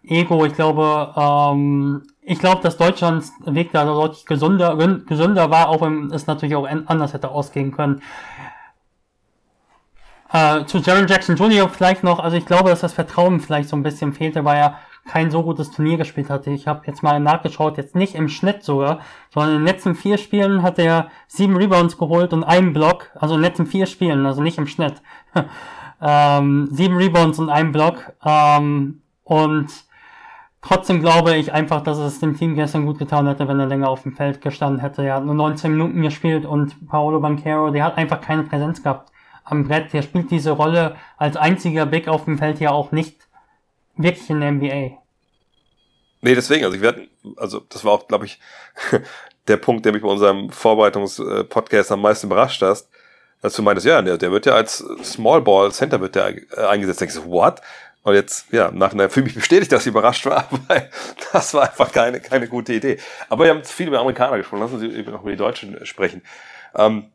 [0.04, 0.46] Ego.
[0.46, 6.12] Ich glaube, ähm, ich glaube, dass Deutschlands Weg da deutlich gesünder, gesünder war, auch wenn
[6.12, 8.02] es natürlich auch anders hätte ausgehen können.
[10.32, 11.68] Äh, zu Jaron Jackson Jr.
[11.68, 14.80] vielleicht noch, also ich glaube, dass das Vertrauen vielleicht so ein bisschen fehlte, weil er
[15.06, 16.52] kein so gutes Turnier gespielt hatte.
[16.52, 19.00] Ich habe jetzt mal nachgeschaut, jetzt nicht im Schnitt sogar,
[19.34, 23.34] sondern in den letzten vier Spielen hat er sieben Rebounds geholt und einen Block, also
[23.36, 25.02] in den letzten vier Spielen, also nicht im Schnitt.
[26.02, 28.14] ähm, sieben Rebounds und einen Block.
[28.24, 29.68] Ähm, und
[30.62, 33.90] Trotzdem glaube ich einfach, dass es dem Team gestern gut getan hätte, wenn er länger
[33.90, 35.04] auf dem Feld gestanden hätte.
[35.04, 39.12] Er hat nur 19 Minuten gespielt und Paolo Banquero, der hat einfach keine Präsenz gehabt
[39.44, 39.92] am Brett.
[39.92, 43.28] Der spielt diese Rolle als einziger Big auf dem Feld ja auch nicht
[43.96, 45.02] wirklich in der NBA.
[46.22, 48.40] Nee, deswegen, also ich werde, also das war auch, glaube ich,
[49.48, 52.88] der Punkt, der mich bei unserem Vorbereitungspodcast am meisten überrascht hast,
[53.42, 56.36] dass du meintest, ja, der, der wird ja als Small Ball Center wird der
[56.70, 57.02] eingesetzt.
[57.02, 57.60] Denkst du, what?
[58.04, 60.90] Und jetzt, ja, nachher fühle mich bestätigt, dass ich überrascht war, weil
[61.32, 62.98] das war einfach keine, keine gute Idee.
[63.30, 66.24] Aber wir haben viel über Amerikaner gesprochen, lassen Sie eben noch über die Deutschen sprechen.
[66.76, 67.12] Ähm,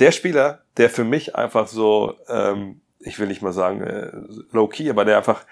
[0.00, 4.10] der Spieler, der für mich einfach so, ähm, ich will nicht mal sagen äh,
[4.50, 5.44] low-key, aber der einfach,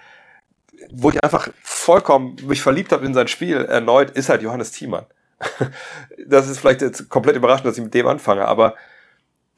[0.91, 5.07] wo ich einfach vollkommen mich verliebt habe in sein Spiel erneut, ist halt Johannes Thiemann.
[6.27, 8.75] das ist vielleicht jetzt komplett überraschend, dass ich mit dem anfange, aber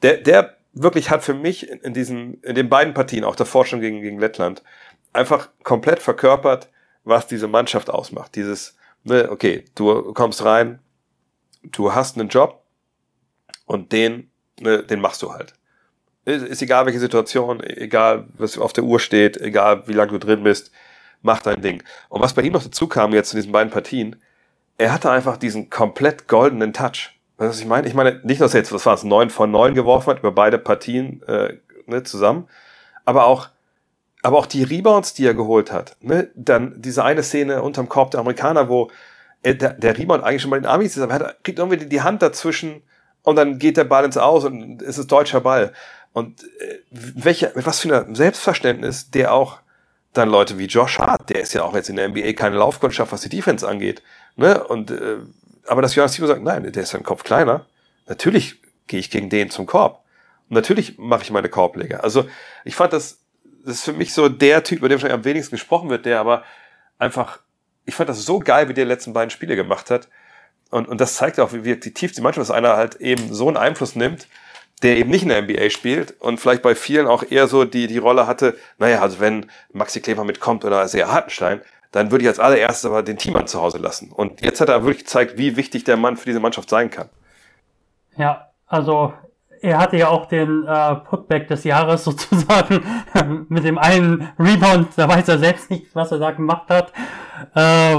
[0.03, 3.65] der, der wirklich hat für mich in, in diesen, in den beiden Partien, auch davor
[3.65, 4.63] schon gegen, gegen Lettland,
[5.13, 6.69] einfach komplett verkörpert,
[7.03, 8.35] was diese Mannschaft ausmacht.
[8.35, 10.79] Dieses, ne, okay, du kommst rein,
[11.63, 12.63] du hast einen Job
[13.65, 15.53] und den, ne, den machst du halt.
[16.25, 20.19] Ist, ist egal welche Situation, egal was auf der Uhr steht, egal wie lange du
[20.19, 20.71] drin bist,
[21.21, 21.83] mach dein Ding.
[22.09, 24.15] Und was bei ihm noch dazu kam jetzt in diesen beiden Partien,
[24.77, 27.11] er hatte einfach diesen komplett goldenen Touch.
[27.37, 27.87] Was ich meine?
[27.87, 30.31] Ich meine, nicht, dass er jetzt, was war es, neun von neun geworfen hat über
[30.31, 32.47] beide Partien äh, ne, zusammen,
[33.05, 33.49] aber auch
[34.23, 36.29] aber auch die Rebounds, die er geholt hat, ne?
[36.35, 38.91] dann diese eine Szene unterm Korb der Amerikaner, wo
[39.41, 42.01] er, der, der Rebound eigentlich schon bei den Amis ist, aber er kriegt irgendwie die
[42.01, 42.83] Hand dazwischen
[43.23, 45.73] und dann geht der Ball ins Aus und es ist deutscher Ball.
[46.13, 49.59] Und äh, welche, was für ein Selbstverständnis, der auch
[50.13, 53.11] dann Leute wie Josh Hart, der ist ja auch jetzt in der NBA keine Laufkundschaft,
[53.11, 54.03] was die Defense angeht.
[54.35, 54.61] Ne?
[54.63, 55.17] Und äh,
[55.67, 57.65] aber dass Jonas Timo sagt, nein, der ist ein Kopf kleiner.
[58.07, 60.03] Natürlich gehe ich gegen den zum Korb.
[60.49, 62.03] Und natürlich mache ich meine Korbleger.
[62.03, 62.25] Also
[62.65, 63.20] ich fand das
[63.65, 66.19] das ist für mich so der Typ, über den wahrscheinlich am wenigsten gesprochen wird, der
[66.19, 66.43] aber
[66.97, 67.39] einfach,
[67.85, 70.07] ich fand das so geil, wie der letzten beiden Spiele gemacht hat.
[70.69, 73.47] und, und das zeigt auch, wie wie tief die Mannschaft ist, einer halt eben so
[73.47, 74.27] einen Einfluss nimmt,
[74.81, 77.87] der eben nicht in der NBA spielt und vielleicht bei vielen auch eher so die,
[77.87, 82.29] die Rolle hatte, naja, also wenn Maxi Kleber mitkommt oder sehr Hartenstein, dann würde ich
[82.29, 84.11] als allererstes aber den Teammann zu Hause lassen.
[84.11, 87.09] Und jetzt hat er wirklich gezeigt, wie wichtig der Mann für diese Mannschaft sein kann.
[88.17, 89.13] Ja, also
[89.61, 92.83] er hatte ja auch den äh, Putback des Jahres sozusagen
[93.49, 96.91] mit dem einen Rebound, da weiß er selbst nicht, was er da gemacht hat.
[97.55, 97.95] Äh,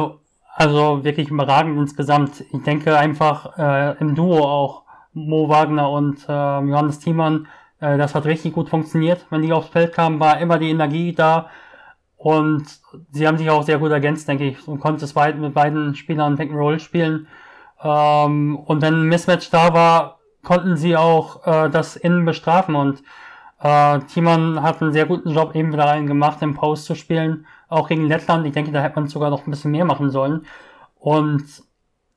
[0.55, 2.44] also wirklich überragend insgesamt.
[2.53, 4.83] Ich denke einfach äh, im Duo auch
[5.14, 7.46] Mo Wagner und äh, Johannes Thiemann,
[7.81, 9.27] äh, das hat richtig gut funktioniert.
[9.31, 11.48] Wenn die aufs Feld kamen, war immer die Energie da
[12.16, 12.64] und
[13.11, 15.94] sie haben sich auch sehr gut ergänzt, denke ich, und konnte es weit mit beiden
[15.94, 17.27] Spielern Pick spielen.
[17.83, 23.03] Ähm, und wenn ein Mismatch da war, konnten sie auch äh, das innen bestrafen und
[23.61, 27.47] äh, Timon hat einen sehr guten Job eben wieder rein gemacht, im Post zu spielen,
[27.69, 28.45] auch gegen Lettland.
[28.47, 30.47] Ich denke, da hätte man sogar noch ein bisschen mehr machen sollen.
[30.99, 31.45] Und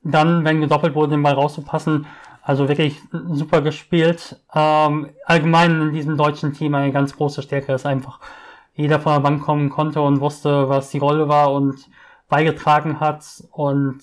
[0.02, 2.06] dann, wenn gedoppelt wurde, den Ball rauszupassen,
[2.42, 4.40] also wirklich super gespielt.
[4.54, 8.20] Ähm, allgemein in diesem deutschen Team eine ganz große Stärke ist einfach,
[8.74, 11.88] jeder von der Bank kommen konnte und wusste, was die Rolle war und
[12.28, 13.24] beigetragen hat.
[13.50, 14.00] Und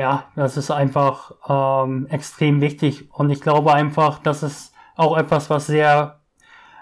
[0.00, 3.10] ja, das ist einfach ähm, extrem wichtig.
[3.12, 6.20] Und ich glaube einfach, dass es auch etwas, was sehr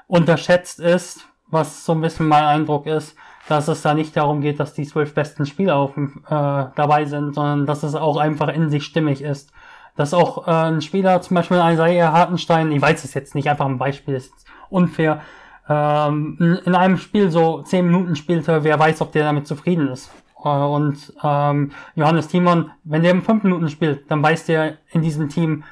[0.07, 3.17] unterschätzt ist, was so ein bisschen mein Eindruck ist,
[3.49, 7.35] dass es da nicht darum geht, dass die zwölf besten Spieler auf, äh, dabei sind,
[7.35, 9.53] sondern dass es auch einfach in sich stimmig ist.
[9.97, 13.67] Dass auch äh, ein Spieler, zum Beispiel Isaiah Hartenstein, ich weiß es jetzt nicht, einfach
[13.67, 14.33] ein Beispiel, ist
[14.71, 15.23] unfair,
[15.69, 20.11] ähm, in einem Spiel so zehn Minuten spielte, wer weiß, ob der damit zufrieden ist.
[20.45, 25.29] Äh, und ähm, Johannes Timon, wenn der fünf Minuten spielt, dann weiß der in diesem
[25.29, 25.65] Team,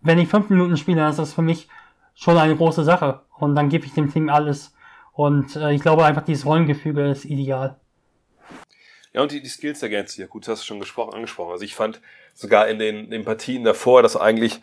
[0.00, 1.68] wenn ich fünf Minuten spiele, dann ist das für mich
[2.14, 3.22] schon eine große Sache.
[3.38, 4.74] Und dann gebe ich dem Team alles.
[5.12, 7.76] Und äh, ich glaube einfach, dieses Rollengefüge ist ideal.
[9.12, 11.52] Ja, und die, die Skills ergänzen ja gut, das hast du schon gesprochen, angesprochen.
[11.52, 12.00] Also ich fand
[12.34, 14.60] sogar in den, den Partien davor, dass eigentlich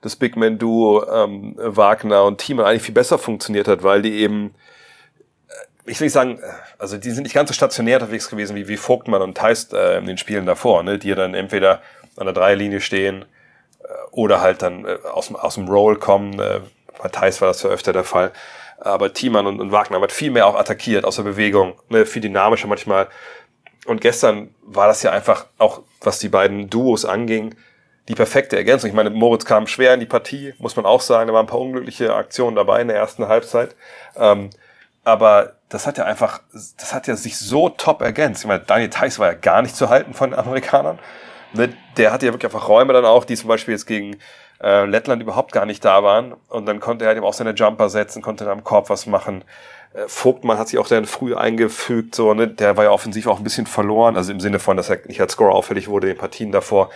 [0.00, 4.14] das Big Man Duo ähm, Wagner und Thiemann eigentlich viel besser funktioniert hat, weil die
[4.14, 4.54] eben,
[5.86, 6.46] ich will sagen, äh,
[6.78, 9.98] also die sind nicht ganz so stationär unterwegs gewesen wie, wie Vogtmann und Theist äh,
[9.98, 11.82] in den Spielen davor, ne, die dann entweder
[12.16, 13.24] an der Dreierlinie stehen
[13.82, 16.38] äh, oder halt dann äh, aus, aus dem Roll kommen.
[16.38, 16.60] Äh,
[17.02, 18.32] bei Theist war das ja öfter der Fall.
[18.78, 22.04] Aber Thiemann und, und Wagner haben halt viel mehr auch attackiert aus der Bewegung, ne,
[22.04, 23.08] viel dynamischer manchmal.
[23.86, 27.54] Und gestern war das ja einfach auch, was die beiden Duos anging,
[28.08, 28.90] die perfekte Ergänzung.
[28.90, 31.28] Ich meine, Moritz kam schwer in die Partie, muss man auch sagen.
[31.28, 33.76] Da waren ein paar unglückliche Aktionen dabei in der ersten Halbzeit.
[34.16, 34.50] Ähm,
[35.04, 38.42] aber das hat ja einfach, das hat ja sich so top ergänzt.
[38.42, 40.98] Ich meine, Daniel Theiss war ja gar nicht zu halten von den Amerikanern.
[41.54, 44.16] Ne, der hatte ja wirklich einfach Räume dann auch, die zum Beispiel jetzt gegen
[44.62, 46.34] äh, Lettland überhaupt gar nicht da waren.
[46.48, 49.06] Und dann konnte er halt eben auch seine Jumper setzen, konnte dann am Korb was
[49.06, 49.44] machen.
[49.92, 52.48] Äh, Vogtmann hat sich auch dann früh eingefügt, so, ne?
[52.48, 55.20] der war ja offensiv auch ein bisschen verloren, also im Sinne von, dass er nicht
[55.20, 56.90] als Scorer auffällig wurde in den Partien davor.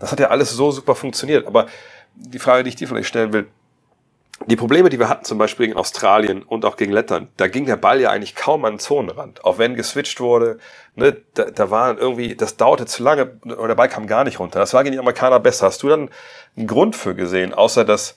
[0.00, 1.46] Das hat ja alles so super funktioniert.
[1.46, 1.66] Aber
[2.14, 3.48] die Frage, die ich dir vielleicht stellen will,
[4.46, 7.66] die Probleme, die wir hatten, zum Beispiel gegen Australien und auch gegen Lettland, da ging
[7.66, 9.44] der Ball ja eigentlich kaum an den Zonenrand.
[9.44, 10.58] Auch wenn geswitcht wurde,
[10.94, 14.38] ne, da, da war irgendwie, das dauerte zu lange, oder der Ball kam gar nicht
[14.38, 14.58] runter.
[14.58, 15.66] Das war gegen die Amerikaner besser.
[15.66, 16.08] Hast du dann
[16.56, 18.16] einen Grund für gesehen, außer dass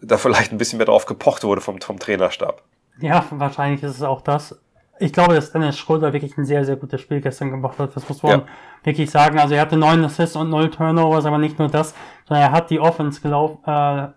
[0.00, 2.62] da vielleicht ein bisschen mehr drauf gepocht wurde vom, vom Trainerstab?
[3.00, 4.56] Ja, wahrscheinlich ist es auch das
[5.00, 7.96] ich glaube, dass Dennis Schröder wirklich ein sehr, sehr gutes Spiel gestern gemacht hat.
[7.96, 8.46] Das muss man ja.
[8.84, 9.38] wirklich sagen.
[9.38, 11.94] Also er hatte neun Assists und null Turnovers, aber nicht nur das,
[12.28, 14.08] sondern er hat die Offense gelauf, äh,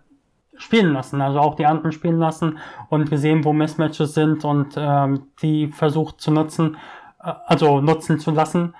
[0.56, 5.28] spielen lassen, also auch die anderen spielen lassen und gesehen, wo Mismatches sind und ähm,
[5.42, 6.76] die versucht zu nutzen,
[7.22, 8.74] äh, also nutzen zu lassen.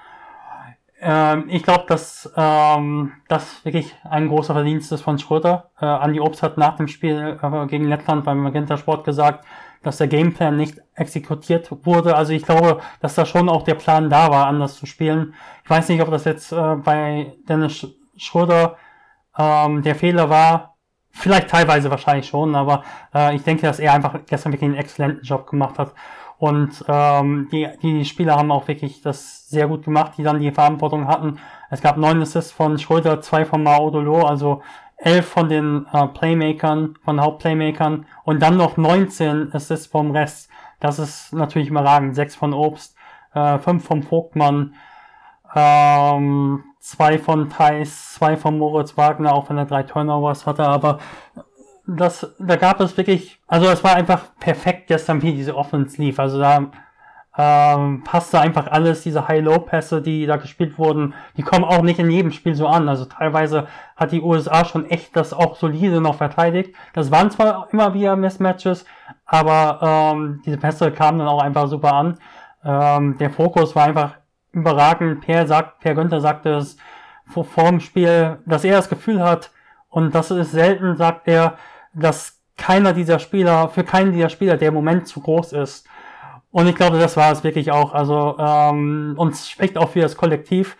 [1.01, 5.71] Ähm, ich glaube, dass ähm, das wirklich ein großer Verdienst ist von Schröder.
[5.81, 9.45] Äh, Andi Obst hat nach dem Spiel äh, gegen Lettland beim Magenta Sport gesagt,
[9.83, 12.17] dass der Gameplan nicht exekutiert wurde.
[12.17, 15.35] Also ich glaube, dass da schon auch der Plan da war, anders zu spielen.
[15.63, 18.77] Ich weiß nicht, ob das jetzt äh, bei Dennis Schröder
[19.37, 20.74] ähm, der Fehler war.
[21.17, 22.83] Vielleicht teilweise wahrscheinlich schon, aber
[23.15, 25.95] äh, ich denke, dass er einfach gestern wirklich einen exzellenten Job gemacht hat.
[26.39, 30.51] Und ähm, die, die Spieler haben auch wirklich das sehr gut gemacht, die dann die
[30.51, 31.39] Verantwortung hatten.
[31.71, 34.63] Es gab neun Assists von Schröder, zwei von Maodolo, also
[34.97, 40.51] elf von den äh, Playmakern, von Hauptplaymakern und dann noch 19 Assists vom Rest.
[40.81, 42.17] Das ist natürlich überragend.
[42.17, 42.97] Sechs von Obst,
[43.35, 44.75] äh, fünf vom Vogtmann,
[45.55, 50.99] ähm, zwei von Thais, zwei von Moritz Wagner, auch wenn er drei Turnovers hatte, aber
[51.87, 56.19] das, da gab es wirklich, also es war einfach perfekt gestern, wie diese Offense lief.
[56.19, 56.71] Also da
[57.37, 62.11] ähm, passte einfach alles, diese High-Low-Pässe, die da gespielt wurden, die kommen auch nicht in
[62.11, 62.89] jedem Spiel so an.
[62.89, 63.67] Also teilweise
[63.97, 66.75] hat die USA schon echt das auch solide noch verteidigt.
[66.93, 68.85] Das waren zwar immer wieder Mismatches,
[69.25, 72.19] aber ähm, diese Pässe kamen dann auch einfach super an.
[72.63, 74.15] Ähm, der Fokus war einfach
[74.55, 75.21] überragend.
[75.21, 76.77] Per, sagt, per Günther sagte es,
[77.27, 79.51] vor, dem Spiel, dass er das Gefühl hat,
[79.89, 81.57] und das ist selten, sagt er,
[81.95, 85.87] dass keiner dieser Spieler, für keinen dieser Spieler der Moment zu groß ist.
[86.51, 87.95] Und ich glaube, das war es wirklich auch.
[87.95, 90.77] Also, ähm, und es spricht auch für das Kollektiv.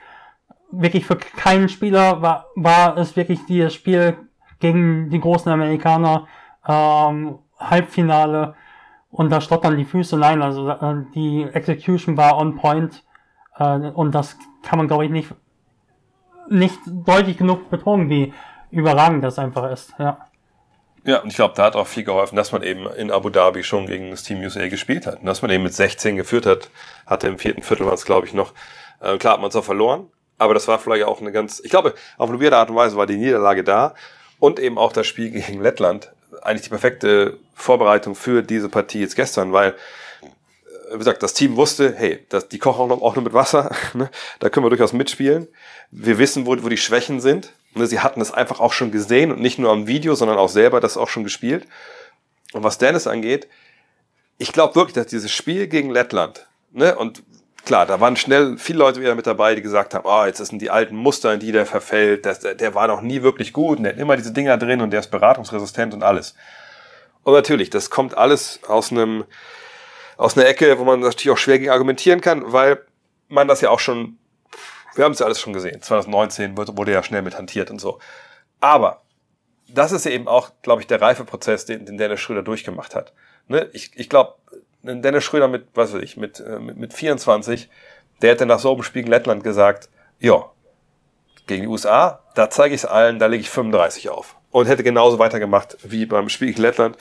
[0.71, 4.17] Wirklich für keinen Spieler war, war es wirklich dieses Spiel
[4.61, 6.27] gegen die großen Amerikaner,
[6.67, 8.55] ähm, Halbfinale.
[9.11, 10.17] Und da stottern die Füße.
[10.17, 13.05] Nein, also äh, die Execution war on point.
[13.59, 15.29] Äh, und das kann man, glaube ich, nicht,
[16.49, 18.33] nicht deutlich genug betonen, wie
[18.71, 19.93] überragend das einfach ist.
[19.99, 20.19] Ja.
[21.07, 23.63] Ja, und ich glaube, da hat auch viel geholfen, dass man eben in Abu Dhabi
[23.63, 25.21] schon gegen das Team USA gespielt hat.
[25.21, 26.71] Und dass man eben mit 16 geführt hat,
[27.05, 28.55] hatte im vierten Viertel war es, glaube ich, noch.
[29.01, 30.07] Äh, klar hat man es auch verloren,
[30.39, 32.97] aber das war vielleicht auch eine ganz, ich glaube, auf eine weirde Art und Weise
[32.97, 33.95] war die Niederlage da
[34.39, 36.11] und eben auch das Spiel gegen Lettland
[36.43, 39.75] eigentlich die perfekte Vorbereitung für diese Partie jetzt gestern, weil
[40.95, 44.11] wie gesagt, das Team wusste, hey, das, die kochen auch, nur mit Wasser, ne?
[44.39, 45.49] da können wir durchaus mitspielen.
[45.91, 47.53] Wir wissen, wo, wo die Schwächen sind.
[47.75, 50.49] Ne, sie hatten es einfach auch schon gesehen und nicht nur am Video, sondern auch
[50.49, 51.67] selber das auch schon gespielt.
[52.53, 53.49] Und was Dennis angeht,
[54.39, 57.23] ich glaube wirklich, dass dieses Spiel gegen Lettland, ne, und
[57.65, 60.45] klar, da waren schnell viele Leute wieder mit dabei, die gesagt haben, ah, oh, jetzt
[60.45, 63.79] sind die alten Muster, in die der verfällt, das, der war noch nie wirklich gut
[63.79, 66.35] und der hat immer diese Dinger drin und der ist beratungsresistent und alles.
[67.25, 69.25] Und natürlich, das kommt alles aus einem,
[70.17, 72.85] aus einer Ecke, wo man natürlich auch schwer gegen argumentieren kann, weil
[73.29, 74.19] man das ja auch schon
[74.95, 75.83] wir haben es ja alles schon gesehen.
[75.83, 77.99] 2019 wurde ja schnell mit hantiert und so.
[78.61, 79.03] Aber
[79.69, 83.13] das ist eben auch, glaube ich, der Reifeprozess, den, den Dennis Schröder durchgemacht hat.
[83.49, 83.69] Ne?
[83.73, 84.35] Ich, ich glaube,
[84.83, 87.69] Dennis Schröder mit, was weiß ich, mit, äh, mit, mit 24,
[88.23, 89.89] der hätte nach so einem Spiel in Lettland gesagt,
[90.21, 90.51] ja,
[91.47, 94.37] gegen die USA, da zeige ich es allen, da lege ich 35 auf.
[94.51, 96.97] Und hätte genauso weitergemacht wie beim Spiel gegen Lettland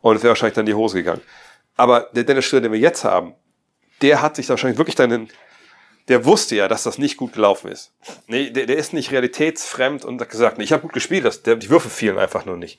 [0.00, 1.22] und es wäre wahrscheinlich dann die Hose gegangen.
[1.76, 3.34] Aber der Dennis Schröder, den wir jetzt haben,
[4.02, 5.28] der hat sich wahrscheinlich wirklich dann
[6.08, 7.92] der wusste ja, dass das nicht gut gelaufen ist.
[8.26, 11.42] Nee, der, der ist nicht realitätsfremd und hat gesagt, nee, ich habe gut gespielt, das,
[11.42, 12.78] der, die Würfe fielen einfach nur nicht.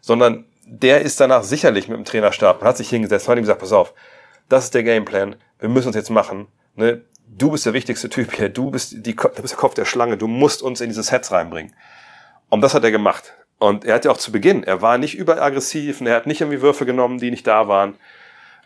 [0.00, 3.42] Sondern der ist danach sicherlich mit dem Trainerstab und hat sich hingesetzt und hat ihm
[3.42, 3.94] gesagt, pass auf,
[4.48, 6.46] das ist der Gameplan, wir müssen uns jetzt machen.
[6.76, 7.02] Ne?
[7.26, 10.16] Du bist der wichtigste Typ hier, du bist, die, du bist der Kopf der Schlange,
[10.16, 11.74] du musst uns in diese Sets reinbringen.
[12.48, 13.34] Und das hat er gemacht.
[13.58, 16.62] Und er hat ja auch zu Beginn, er war nicht überaggressiv, er hat nicht irgendwie
[16.62, 17.96] Würfe genommen, die nicht da waren.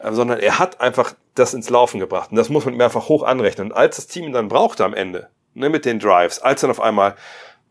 [0.02, 2.30] Äh, sondern er hat einfach das ins Laufen gebracht.
[2.30, 3.70] Und das muss man ihm einfach hoch anrechnen.
[3.70, 6.70] Und als das Team ihn dann brauchte am Ende, ne, mit den Drives, als dann
[6.70, 7.14] auf einmal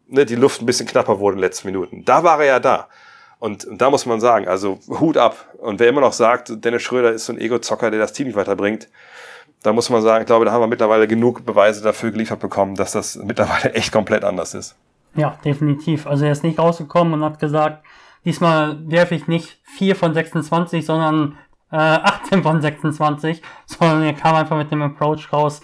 [0.07, 2.59] ne, die Luft ein bisschen knapper wurde in den letzten Minuten, da war er ja
[2.59, 2.87] da.
[3.39, 5.47] Und, und da muss man sagen, also Hut ab.
[5.57, 8.35] Und wer immer noch sagt, Dennis Schröder ist so ein Ego-Zocker, der das Team nicht
[8.35, 8.87] weiterbringt,
[9.63, 12.75] da muss man sagen, ich glaube, da haben wir mittlerweile genug Beweise dafür geliefert bekommen,
[12.75, 14.75] dass das mittlerweile echt komplett anders ist.
[15.15, 16.07] Ja, definitiv.
[16.07, 17.83] Also er ist nicht rausgekommen und hat gesagt,
[18.25, 21.37] diesmal werfe ich nicht 4 von 26, sondern
[21.71, 25.61] äh, 18 von 26, sondern er kam einfach mit dem Approach raus.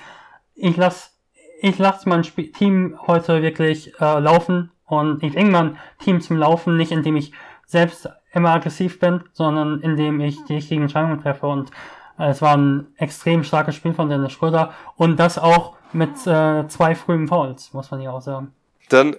[0.55, 1.11] Ich lasse
[1.59, 6.37] ich lass mein Sp Team heute wirklich äh, laufen und ich bringe mein Team zum
[6.37, 7.31] Laufen, nicht indem ich
[7.65, 11.71] selbst immer aggressiv bin, sondern indem ich die richtigen Entscheidungen treffe und
[12.19, 16.67] äh, es war ein extrem starkes Spiel von Dennis Schröder und das auch mit äh,
[16.67, 18.53] zwei frühen Fouls, muss man ja auch sagen.
[18.89, 19.15] Dann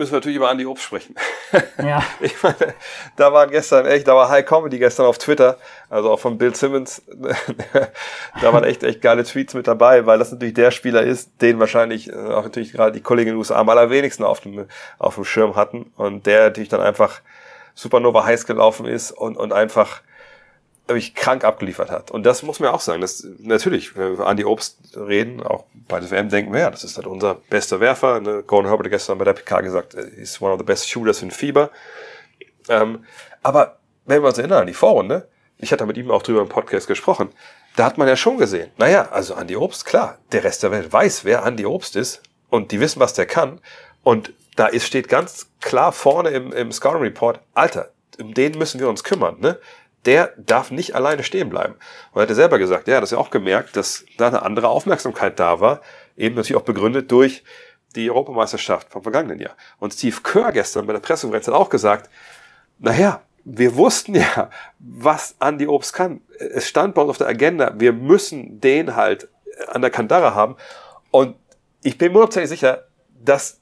[0.00, 1.14] müssen wir natürlich über Andy Obst sprechen.
[1.82, 2.02] Ja.
[2.20, 2.74] ich meine,
[3.16, 5.56] da waren gestern echt, da war High Comedy gestern auf Twitter,
[5.88, 7.02] also auch von Bill Simmons.
[8.40, 11.58] da waren echt, echt geile Tweets mit dabei, weil das natürlich der Spieler ist, den
[11.58, 14.66] wahrscheinlich äh, auch natürlich gerade die Kollegen in den USA am allerwenigsten auf dem,
[14.98, 17.20] auf dem Schirm hatten und der natürlich dann einfach
[17.74, 20.02] Supernova heiß gelaufen ist und, und einfach
[20.94, 22.10] wirklich krank abgeliefert hat.
[22.10, 23.00] Und das muss man auch sagen.
[23.00, 26.70] Das, natürlich, wenn wir an die Obst reden, auch bei der WM denken wir, ja,
[26.70, 28.20] das ist halt unser bester Werfer.
[28.20, 28.42] Ne?
[28.46, 31.30] Gordon Herbert hat gestern bei der PK gesagt, he's one of the best shooters in
[31.30, 31.70] Fieber.
[32.68, 33.04] Ähm,
[33.42, 36.48] aber wenn wir uns erinnern an die Vorrunde, ich hatte mit ihm auch drüber im
[36.48, 37.30] Podcast gesprochen,
[37.76, 40.92] da hat man ja schon gesehen, naja, also Andy Obst, klar, der Rest der Welt
[40.92, 43.60] weiß, wer Andy Obst ist und die wissen, was der kann.
[44.02, 48.80] Und da ist, steht ganz klar vorne im, im Scouting Report, Alter, um den müssen
[48.80, 49.38] wir uns kümmern.
[49.40, 49.58] Ne?
[50.06, 51.74] Der darf nicht alleine stehen bleiben.
[52.12, 55.38] Und er hat selber gesagt, ja, das ja auch gemerkt, dass da eine andere Aufmerksamkeit
[55.38, 55.80] da war,
[56.16, 57.44] eben natürlich auch begründet durch
[57.94, 59.56] die Europameisterschaft vom vergangenen Jahr.
[59.78, 62.08] Und Steve Kerr gestern bei der Pressekonferenz hat auch gesagt,
[62.78, 66.20] naja, wir wussten ja, was Andy Obst kann.
[66.38, 69.28] Es stand bei uns auf der Agenda, wir müssen den halt
[69.68, 70.56] an der Kandare haben.
[71.10, 71.36] Und
[71.82, 72.86] ich bin mir tatsächlich sicher,
[73.22, 73.60] dass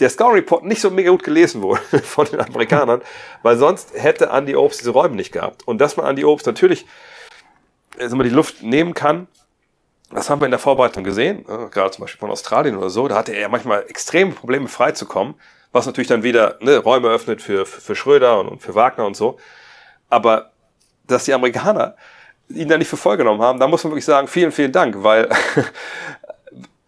[0.00, 3.02] der Score Report nicht so mega gut gelesen wurde von den Amerikanern,
[3.42, 5.66] weil sonst hätte Andy Obst diese Räume nicht gehabt.
[5.66, 6.86] Und dass man Andy Obst natürlich
[7.98, 9.28] also mal die Luft nehmen kann,
[10.10, 13.16] das haben wir in der Vorbereitung gesehen, gerade zum Beispiel von Australien oder so, da
[13.16, 15.34] hatte er ja manchmal extreme Probleme freizukommen,
[15.72, 19.06] was natürlich dann wieder ne, Räume öffnet für, für, für Schröder und, und für Wagner
[19.06, 19.38] und so.
[20.08, 20.50] Aber
[21.06, 21.94] dass die Amerikaner
[22.48, 25.02] ihn da nicht für voll genommen haben, da muss man wirklich sagen, vielen, vielen Dank,
[25.04, 25.28] weil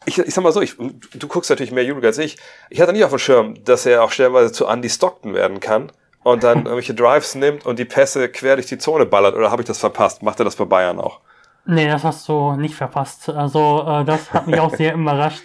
[0.07, 2.38] ich, ich sag mal so, ich, du guckst natürlich mehr Euroleague als ich.
[2.71, 5.93] Ich hatte nicht auf dem Schirm, dass er auch stellenweise zu Andy Stockton werden kann
[6.23, 9.35] und dann irgendwelche Drives nimmt und die Pässe quer durch die Zone ballert.
[9.35, 10.23] Oder habe ich das verpasst?
[10.23, 11.21] Macht er das bei Bayern auch?
[11.65, 13.29] Nee, das hast du nicht verpasst.
[13.29, 15.43] Also, äh, das hat mich auch sehr überrascht.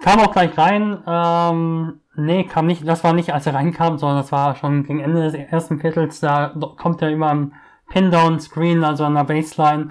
[0.00, 1.02] Kam auch gleich rein.
[1.06, 5.00] Ähm, nee, kam nicht, das war nicht, als er reinkam, sondern das war schon gegen
[5.00, 6.20] Ende des ersten Viertels.
[6.20, 7.52] Da kommt er über am
[7.88, 9.90] Pin-Down-Screen, also an der Baseline,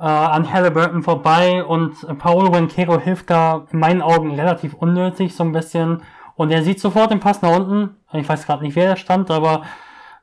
[0.00, 5.44] äh, an Halliburton vorbei und Paolo Banquero hilft da in meinen Augen relativ unnötig, so
[5.44, 6.02] ein bisschen.
[6.36, 7.96] Und er sieht sofort den Pass nach unten.
[8.14, 9.62] Ich weiß gerade nicht, wer da stand, aber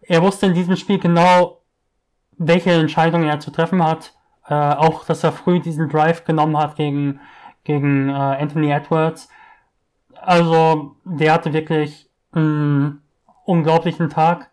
[0.01, 1.61] er wusste in diesem Spiel genau,
[2.37, 4.13] welche Entscheidung er zu treffen hat.
[4.47, 7.19] Äh, auch, dass er früh diesen Drive genommen hat gegen,
[7.63, 9.29] gegen äh, Anthony Edwards.
[10.15, 13.03] Also, der hatte wirklich einen
[13.45, 14.49] unglaublichen Tag.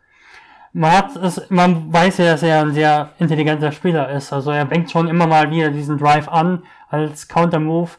[0.76, 4.32] Man hat es, man weiß ja, dass er ein sehr intelligenter Spieler ist.
[4.32, 7.90] Also er bringt schon immer mal wieder diesen Drive an als Counter-Move.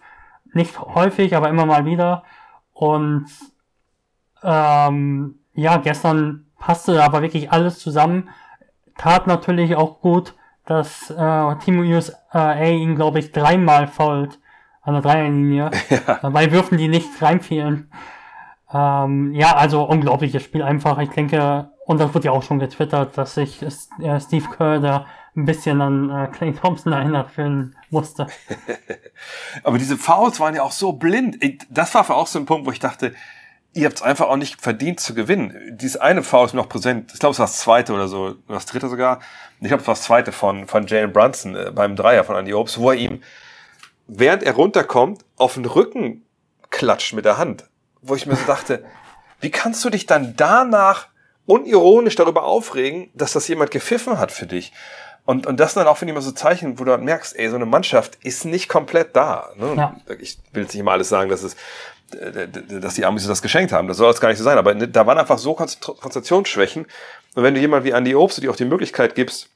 [0.54, 2.24] Nicht häufig, aber immer mal wieder.
[2.74, 3.28] Und
[4.44, 8.30] ähm, ja, gestern passte aber wirklich alles zusammen.
[8.98, 10.34] Tat natürlich auch gut,
[10.66, 14.38] dass äh, Team USA ihn, glaube ich, dreimal fault
[14.82, 15.72] an der Dreierlinie.
[15.90, 16.20] Ja.
[16.22, 17.90] Dabei Würfen, die nicht reinfielen.
[18.74, 20.98] Ähm, ja, also unglaubliches Spiel einfach.
[20.98, 25.06] Ich denke, und das wird ja auch schon getwittert, dass sich äh, Steve Kerr da
[25.36, 28.28] ein bisschen an äh, Clay Thompson erinnert fühlen musste.
[29.64, 31.38] Aber diese Fouls waren ja auch so blind.
[31.70, 33.14] Das war für auch so ein Punkt, wo ich dachte,
[33.74, 35.78] ihr habt es einfach auch nicht verdient zu gewinnen.
[35.80, 37.12] Dieses eine Foul ist noch präsent.
[37.14, 39.20] Ich glaube, es war das zweite oder so, das dritte sogar.
[39.60, 42.54] Ich glaube, es war das zweite von, von Jalen Brunson äh, beim Dreier von Andy
[42.54, 43.22] Obst, wo er ihm,
[44.08, 46.24] während er runterkommt, auf den Rücken
[46.70, 47.70] klatscht mit der Hand.
[48.02, 48.84] Wo ich mir so dachte,
[49.42, 51.10] wie kannst du dich dann danach
[51.46, 54.74] unironisch darüber aufregen, dass das jemand gepfiffen hat für dich?
[55.26, 57.50] Und, und das dann auch, finde ich, mal so Zeichen, wo du dann merkst, ey,
[57.50, 59.50] so eine Mannschaft ist nicht komplett da.
[59.56, 59.74] Ne?
[59.76, 59.96] Ja.
[60.20, 61.56] Ich will jetzt nicht immer alles sagen, dass es
[62.12, 63.88] dass die Amis das geschenkt haben.
[63.88, 64.58] Das soll jetzt gar nicht so sein.
[64.58, 66.86] Aber da waren einfach so Konzentrationsschwächen.
[67.34, 69.50] Und wenn du jemand wie Andy Obst dir auch die Möglichkeit gibst,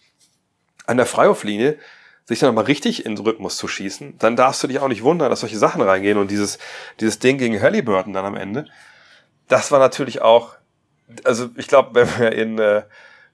[0.86, 1.78] an der Freiwurflinie
[2.25, 5.04] sich dann mal richtig in den Rhythmus zu schießen, dann darfst du dich auch nicht
[5.04, 6.60] wundern, dass solche Sachen reingehen und dieses,
[6.99, 8.65] dieses Ding gegen Halliburton dann am Ende.
[9.47, 10.56] Das war natürlich auch,
[11.24, 12.84] also ich glaube, wenn wir in, äh,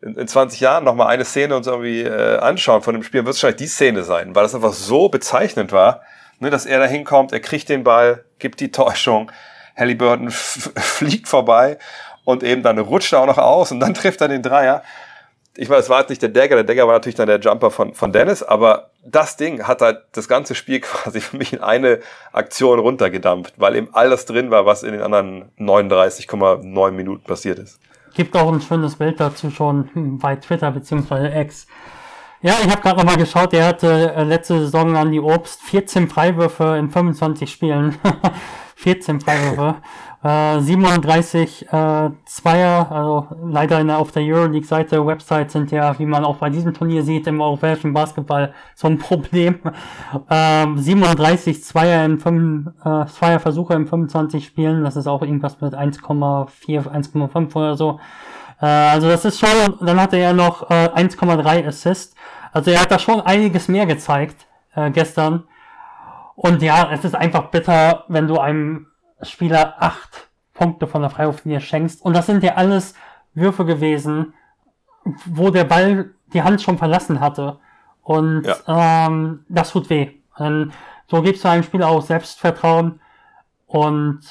[0.01, 3.25] in, in 20 Jahren noch mal eine Szene uns irgendwie äh, anschauen von dem Spiel,
[3.25, 6.01] wird es wahrscheinlich die Szene sein, weil das einfach so bezeichnend war,
[6.39, 9.31] ne, dass er da hinkommt, er kriegt den Ball, gibt die Täuschung,
[9.77, 11.77] Halliburton fliegt vorbei
[12.23, 14.83] und eben dann rutscht er auch noch aus und dann trifft er den Dreier.
[15.57, 17.71] Ich meine, es war jetzt nicht der Dagger, der Dagger war natürlich dann der Jumper
[17.71, 21.61] von, von Dennis, aber das Ding hat halt das ganze Spiel quasi für mich in
[21.61, 21.99] eine
[22.33, 27.79] Aktion runtergedampft, weil eben alles drin war, was in den anderen 39,9 Minuten passiert ist.
[28.15, 29.89] Gibt auch ein schönes Bild dazu schon
[30.19, 31.67] bei Twitter beziehungsweise X.
[32.41, 36.09] Ja, ich habe gerade nochmal geschaut, er hatte äh, letzte Saison an die Obst 14
[36.09, 37.97] Freiwürfe in 25 Spielen.
[38.75, 39.75] 14 Freiwürfe.
[40.25, 46.07] Äh, 37 äh, Zweier, also leider in der, auf der Euroleague-Seite, Website sind ja, wie
[46.07, 49.59] man auch bei diesem Turnier sieht, im europäischen Basketball so ein Problem.
[50.31, 55.61] Ähm, 37 Zweier in 5, äh, Zweier Versuche in 25 Spielen, das ist auch irgendwas
[55.61, 56.49] mit 1,4,
[56.89, 57.99] 1,5 oder so.
[58.59, 62.15] Äh, also das ist schon, dann hatte er noch äh, 1,3 Assist.
[62.51, 65.43] Also er hat da schon einiges mehr gezeigt äh, gestern.
[66.35, 68.87] Und ja, es ist einfach bitter, wenn du einem
[69.29, 72.03] Spieler acht Punkte von der Freiwurflinie schenkst.
[72.03, 72.95] Und das sind ja alles
[73.33, 74.33] Würfe gewesen,
[75.25, 77.59] wo der Ball die Hand schon verlassen hatte.
[78.01, 79.07] Und ja.
[79.07, 80.11] ähm, das tut weh.
[80.37, 80.73] Und
[81.07, 82.99] so gibst du einem Spieler auch Selbstvertrauen.
[83.67, 84.21] Und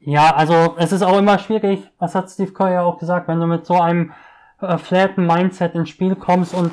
[0.00, 3.40] ja, also es ist auch immer schwierig, was hat Steve Kerr ja auch gesagt, wenn
[3.40, 4.12] du mit so einem
[4.60, 6.72] äh, flatten Mindset ins Spiel kommst und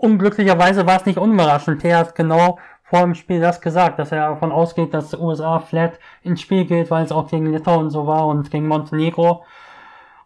[0.00, 1.84] unglücklicherweise war es nicht unüberraschend.
[1.84, 2.58] Er hat genau
[2.92, 6.90] vor dem Spiel das gesagt, dass er davon ausgeht, dass USA flat ins Spiel geht,
[6.90, 9.46] weil es auch gegen Litauen so war und gegen Montenegro.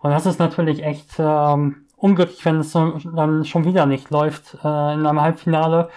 [0.01, 4.55] Und das ist natürlich echt ähm, unglücklich, wenn es so, dann schon wieder nicht läuft
[4.65, 5.91] äh, in einem Halbfinale.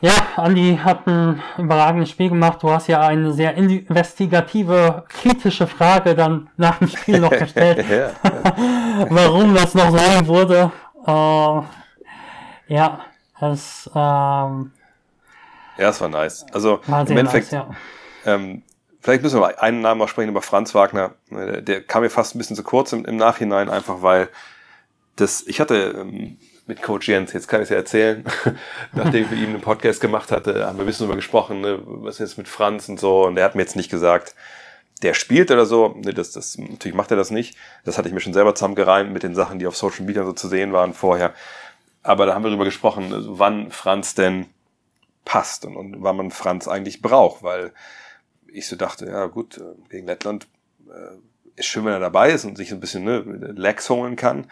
[0.00, 2.62] Ja, Andi hat ein überragendes Spiel gemacht.
[2.62, 7.84] Du hast ja eine sehr investigative, kritische Frage dann nach dem Spiel noch gestellt,
[9.08, 10.70] warum das noch sein wurde.
[11.04, 11.60] Äh,
[12.72, 13.00] ja,
[13.40, 14.70] es, ähm,
[15.80, 16.46] ja, es war nice.
[16.52, 17.66] Also war im Endeffekt, nice,
[18.24, 18.34] ja.
[18.34, 18.62] ähm,
[19.00, 21.14] vielleicht müssen wir mal einen Namen auch sprechen über Franz Wagner.
[21.30, 24.28] Der, kam mir fast ein bisschen zu kurz im, im Nachhinein, einfach weil
[25.16, 28.24] das, ich hatte ähm, mit Coach Jens, jetzt kann ich es ja erzählen,
[28.92, 31.80] nachdem ich mit ihm einen Podcast gemacht hatte, haben wir ein bisschen darüber gesprochen, ne,
[31.84, 34.34] was ist jetzt mit Franz und so, und er hat mir jetzt nicht gesagt,
[35.02, 38.14] der spielt oder so, ne, das, das, natürlich macht er das nicht, das hatte ich
[38.14, 40.94] mir schon selber zusammengereimt mit den Sachen, die auf Social Media so zu sehen waren
[40.94, 41.34] vorher,
[42.02, 44.46] aber da haben wir darüber gesprochen, wann Franz denn
[45.30, 47.72] passt und, und wann man Franz eigentlich braucht, weil
[48.48, 50.48] ich so dachte, ja gut, äh, gegen Lettland
[50.88, 51.18] äh,
[51.54, 54.50] ist schön, wenn er dabei ist und sich ein bisschen ne, Legs holen kann,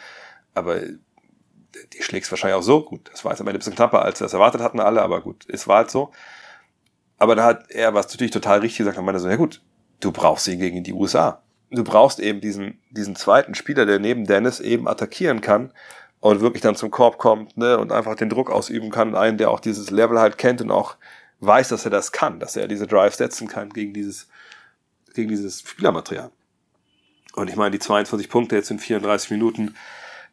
[0.54, 3.10] aber die schlägst wahrscheinlich auch so gut.
[3.10, 5.20] Das war jetzt am Ende ein bisschen knapper, als wir es erwartet hatten alle, aber
[5.20, 6.12] gut, es war halt so.
[7.16, 9.60] Aber da hat er was natürlich total richtig gesagt und meinte so, ja gut,
[9.98, 11.42] du brauchst ihn gegen die USA.
[11.72, 15.72] Du brauchst eben diesen, diesen zweiten Spieler, der neben Dennis eben attackieren kann
[16.20, 19.14] und wirklich dann zum Korb kommt ne, und einfach den Druck ausüben kann.
[19.14, 20.96] Einen, der auch dieses Level halt kennt und auch
[21.40, 24.28] weiß, dass er das kann, dass er diese Drive setzen kann gegen dieses,
[25.14, 26.30] gegen dieses Spielermaterial.
[27.34, 29.74] Und ich meine, die 22 Punkte jetzt in 34 Minuten,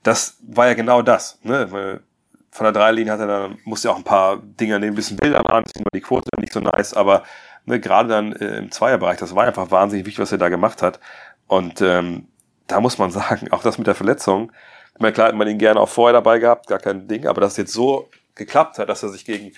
[0.02, 1.38] das war ja genau das.
[1.44, 1.72] Ne?
[1.72, 2.02] Weil
[2.50, 5.18] von der Dreilinie hat er dann, musste ja auch ein paar Dinger nehmen, ein bisschen
[5.18, 7.24] Bilder anziehen, weil die Quote nicht so nice, aber
[7.66, 10.82] ne, gerade dann äh, im Zweierbereich, das war einfach wahnsinnig wichtig, was er da gemacht
[10.82, 11.00] hat.
[11.48, 12.28] Und ähm,
[12.68, 14.52] da muss man sagen, auch das mit der Verletzung,
[14.96, 17.42] ich meine, klar hätte man ihn gerne auch vorher dabei gehabt, gar kein Ding, aber
[17.42, 19.52] dass es jetzt so geklappt hat, dass er sich gegen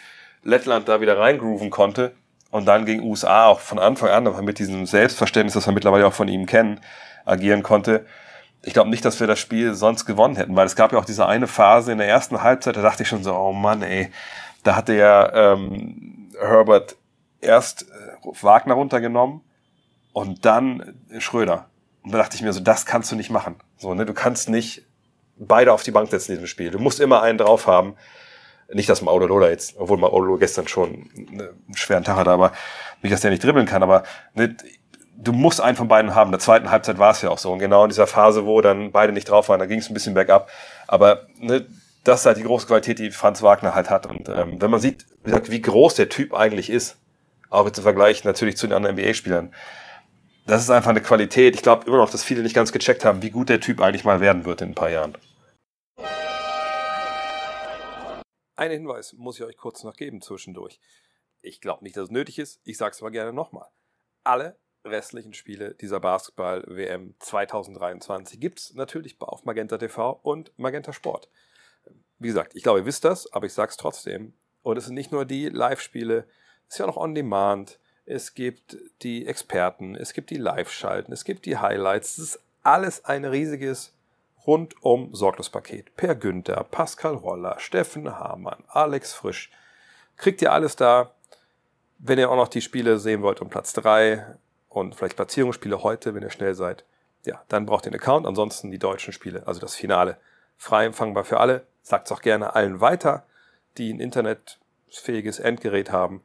[0.43, 2.15] Lettland da wieder reingrooven konnte
[2.49, 6.13] und dann gegen USA auch von Anfang an mit diesem Selbstverständnis, das wir mittlerweile auch
[6.13, 6.79] von ihm kennen,
[7.23, 8.05] agieren konnte.
[8.63, 11.05] Ich glaube nicht, dass wir das Spiel sonst gewonnen hätten, weil es gab ja auch
[11.05, 14.11] diese eine Phase in der ersten Halbzeit, da dachte ich schon so, oh Mann, ey,
[14.63, 16.97] da hatte ja ähm, Herbert
[17.41, 19.41] erst äh, Wagner runtergenommen
[20.13, 21.69] und dann Schröder.
[22.01, 23.55] Und da dachte ich mir so, das kannst du nicht machen.
[23.77, 24.86] So, ne, du kannst nicht
[25.39, 26.71] beide auf die Bank setzen in diesem Spiel.
[26.71, 27.95] Du musst immer einen drauf haben.
[28.73, 32.51] Nicht, dass Maudolola jetzt, obwohl Maudolola gestern schon einen schweren Tag hatte, aber
[33.01, 34.57] nicht, dass der nicht dribbeln kann, aber ne,
[35.17, 36.29] du musst einen von beiden haben.
[36.29, 37.51] In der zweiten Halbzeit war es ja auch so.
[37.51, 39.93] Und genau in dieser Phase, wo dann beide nicht drauf waren, da ging es ein
[39.93, 40.49] bisschen bergab.
[40.88, 41.65] Aber ne,
[42.03, 44.05] das ist halt die große Qualität, die Franz Wagner halt hat.
[44.05, 46.97] Und ähm, wenn man sieht, wie, gesagt, wie groß der Typ eigentlich ist,
[47.49, 49.53] auch jetzt im Vergleich natürlich zu den anderen NBA-Spielern,
[50.45, 51.55] das ist einfach eine Qualität.
[51.55, 54.05] Ich glaube immer noch, dass viele nicht ganz gecheckt haben, wie gut der Typ eigentlich
[54.05, 55.15] mal werden wird in ein paar Jahren.
[58.58, 60.80] Einen Hinweis muss ich euch kurz noch geben zwischendurch.
[61.43, 62.60] Ich glaube nicht, dass es nötig ist.
[62.64, 63.68] Ich sage es aber gerne nochmal.
[64.24, 71.30] Alle restlichen Spiele dieser Basketball-WM 2023 gibt es natürlich auf Magenta TV und Magenta Sport.
[72.18, 74.34] Wie gesagt, ich glaube, ihr wisst das, aber ich sage es trotzdem.
[74.64, 76.28] Und es sind nicht nur die Live-Spiele,
[76.68, 81.26] es ist ja noch On Demand, es gibt die Experten, es gibt die Live-Schalten, es
[81.26, 82.18] gibt die Highlights.
[82.18, 83.93] Es ist alles ein riesiges
[84.48, 85.95] rundum Sorglospaket.
[85.98, 89.52] Per Günther, Pascal Roller, Steffen Hamann, Alex Frisch.
[90.16, 91.12] Kriegt ihr alles da.
[92.00, 94.38] Wenn ihr auch noch die Spiele sehen wollt um Platz 3
[94.70, 96.86] und vielleicht Platzierungsspiele heute, wenn ihr schnell seid,
[97.26, 98.26] ja, dann braucht ihr einen Account.
[98.26, 100.18] Ansonsten die deutschen Spiele, also das Finale.
[100.58, 101.68] Frei empfangbar für alle.
[101.82, 103.26] Sagt es auch gerne allen weiter,
[103.78, 106.24] die ein internetfähiges Endgerät haben.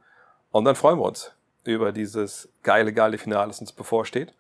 [0.51, 1.33] Und dann freuen wir uns
[1.65, 4.35] über dieses geile, geile Finale, das uns bevorsteht.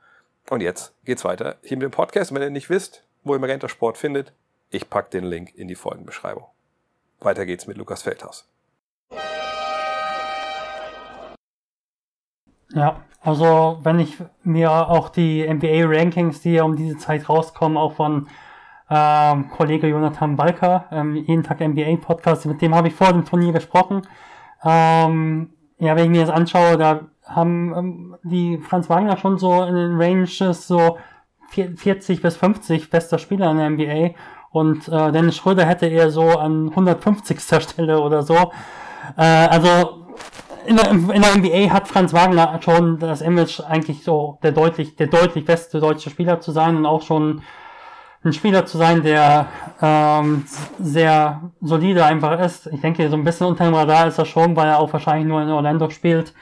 [0.50, 2.34] Und jetzt geht's weiter hier mit dem Podcast.
[2.34, 4.32] wenn ihr nicht wisst, wo ihr Magenta Sport findet,
[4.70, 6.46] ich pack den Link in die Folgenbeschreibung.
[7.20, 8.48] Weiter geht's mit Lukas Feldhaus.
[12.74, 17.94] Ja, also wenn ich mir auch die NBA-Rankings, die ja um diese Zeit rauskommen, auch
[17.94, 18.28] von
[18.90, 23.52] ähm, Kollege Jonathan Balker, ähm, jeden Tag NBA-Podcast, mit dem habe ich vor dem Turnier
[23.52, 24.02] gesprochen.
[24.64, 29.62] Ähm, ja, wenn ich mir das anschaue, da haben ähm, die Franz Wagner schon so
[29.64, 30.98] in den Ranges so
[31.52, 34.14] 40 bis 50 bester Spieler in der NBA
[34.50, 37.40] und äh, Dennis Schröder hätte eher so an 150.
[37.40, 38.52] Stelle oder so.
[39.16, 40.02] Äh, also
[40.66, 44.96] in der, in der NBA hat Franz Wagner schon das Image eigentlich so der deutlich,
[44.96, 47.42] der deutlich beste deutsche Spieler zu sein und auch schon
[48.24, 49.48] ein Spieler zu sein, der
[49.80, 50.44] ähm,
[50.78, 52.68] sehr solide einfach ist.
[52.68, 55.26] Ich denke, so ein bisschen unter dem Radar ist er schon, weil er auch wahrscheinlich
[55.26, 56.32] nur in Orlando spielt.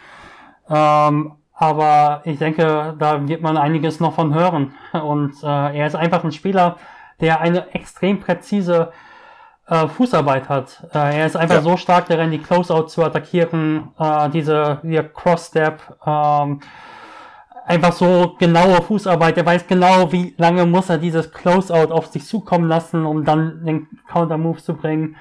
[0.69, 4.73] Ähm, aber ich denke, da wird man einiges noch von hören.
[4.95, 6.77] Und äh, er ist einfach ein Spieler,
[7.21, 8.93] der eine extrem präzise
[9.69, 10.89] äh, Fußarbeit hat.
[10.95, 11.61] Äh, er ist einfach ja.
[11.61, 16.61] so stark darin, die Closeout zu attackieren, äh, diese wie Cross-Step, ähm,
[17.67, 19.37] einfach so genaue Fußarbeit.
[19.37, 23.67] Er weiß genau, wie lange muss er dieses Closeout auf sich zukommen lassen, um dann
[23.67, 25.17] den Counter-Move zu bringen.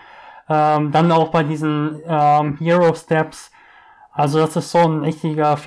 [0.47, 3.51] Ähm, dann auch bei diesen ähm, Hero-Steps.
[4.13, 5.57] Also das ist so ein richtiger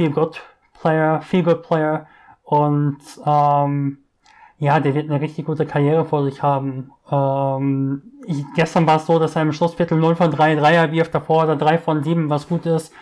[0.82, 2.06] Feel-Good-Player, Feel-Good-Player.
[2.42, 3.98] Und ähm,
[4.58, 6.92] ja, der wird eine richtig gute Karriere vor sich haben.
[7.10, 11.14] Ähm, ich, gestern war es so, dass er im Schlussviertel 0 von 3 Dreier wirft,
[11.14, 12.92] davor oder 3 von 7, was gut ist.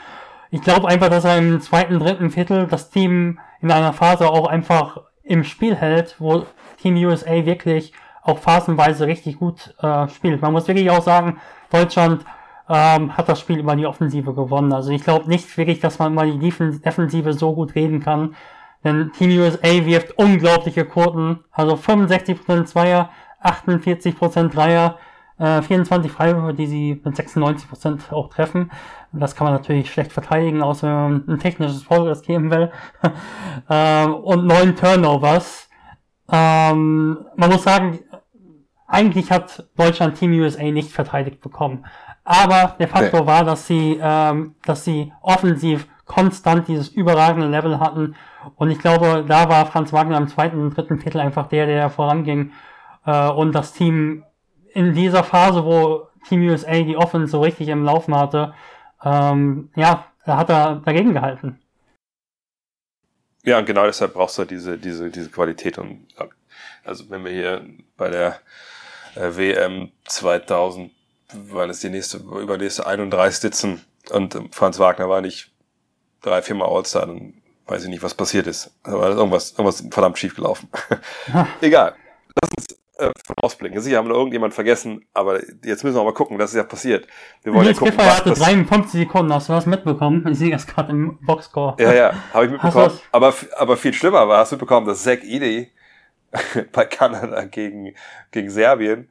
[0.50, 4.46] Ich glaube einfach, dass er im zweiten, dritten Viertel das Team in einer Phase auch
[4.46, 6.44] einfach im Spiel hält, wo
[6.78, 10.42] Team USA wirklich auch phasenweise richtig gut äh, spielt.
[10.42, 12.24] Man muss wirklich auch sagen, Deutschland
[12.70, 14.72] ähm, hat das Spiel über die Offensive gewonnen.
[14.72, 18.36] Also ich glaube nicht wirklich, dass man mal die Defensive so gut reden kann.
[18.84, 23.10] Denn Team USA wirft unglaubliche Quoten, also 65% Zweier,
[23.42, 24.96] 48% Dreier.
[25.38, 28.70] Äh, 24 Freiwürfe, die sie mit 96% auch treffen.
[29.12, 32.70] Das kann man natürlich schlecht verteidigen, außer wenn man ein technisches Progress geben will.
[33.70, 35.68] ähm, und neun Turnovers.
[36.30, 38.00] Ähm, man muss sagen,
[38.90, 41.86] eigentlich hat Deutschland Team USA nicht verteidigt bekommen.
[42.24, 43.26] Aber der Faktor Nee.
[43.26, 48.16] war, dass sie, ähm, dass sie offensiv konstant dieses überragende Level hatten.
[48.56, 51.88] Und ich glaube, da war Franz Wagner im zweiten und dritten Viertel einfach der, der
[51.88, 52.52] voranging.
[53.06, 54.24] Äh, und das Team
[54.72, 58.54] in dieser Phase, wo Team USA die Offense so richtig im Laufen hatte,
[59.04, 61.60] ähm, ja, da hat er dagegen gehalten.
[63.44, 65.78] Ja, und genau deshalb brauchst du diese, diese, diese Qualität.
[65.78, 66.06] Und
[66.84, 67.64] also wenn wir hier
[67.96, 68.40] bei der
[69.14, 70.90] WM 2000,
[71.32, 75.52] wann ist die nächste, übernächste 31 sitzen und ähm, Franz Wagner war nicht
[76.22, 77.34] drei, viermal All-Star, dann
[77.66, 78.72] weiß ich nicht, was passiert ist.
[78.82, 80.68] Aber da ist irgendwas, irgendwas verdammt schief gelaufen.
[81.60, 81.94] Egal.
[82.40, 83.80] Lass uns äh, vorausblicken.
[83.80, 86.64] Sicher haben wir noch irgendjemand vergessen, aber jetzt müssen wir mal gucken, was ist ja
[86.64, 87.06] passiert.
[87.42, 88.48] Wir wollen ja Nils gucken, was hatte passiert.
[88.48, 90.26] 53 Sekunden, hast du was mitbekommen?
[90.28, 91.76] Ich sehe das gerade im Boxscore.
[91.78, 92.98] Ja, ja, habe ich mitbekommen.
[93.12, 95.70] Aber, aber viel schlimmer war, hast du mitbekommen, dass Zach Edey
[96.72, 97.94] bei Kanada gegen,
[98.30, 99.10] gegen Serbien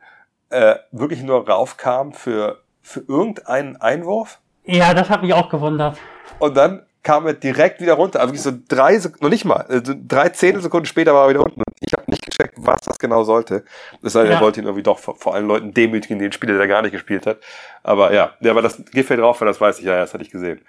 [0.50, 5.98] äh, wirklich nur raufkam für, für irgendeinen Einwurf Ja, das hat mich auch gewundert.
[6.40, 8.20] und dann kam er direkt wieder runter.
[8.20, 11.42] Also wirklich so drei Sekunden, noch nicht mal, also drei Zehntelsekunden später war er wieder
[11.42, 11.62] unten.
[11.80, 13.64] Ich habe nicht gecheckt, was das genau sollte.
[14.04, 14.42] Es sei denn, er Ja.
[14.42, 17.26] wollte ihn irgendwie doch vor, vor allen Leuten demütigen, den Spieler, der gar nicht gespielt
[17.26, 17.40] hat.
[17.84, 20.24] Aber ja, der war das Giffey drauf, weil das weiß ich, ja, ja, das hatte
[20.24, 20.62] ich gesehen.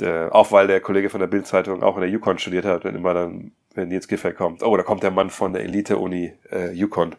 [0.00, 2.94] Der, auch weil der Kollege von der Bild-Zeitung auch in der Yukon studiert hat, wenn
[2.96, 4.62] immer dann, wenn Nils Giffey kommt.
[4.62, 7.14] Oh, da kommt der Mann von der Elite-Uni äh, Yukon.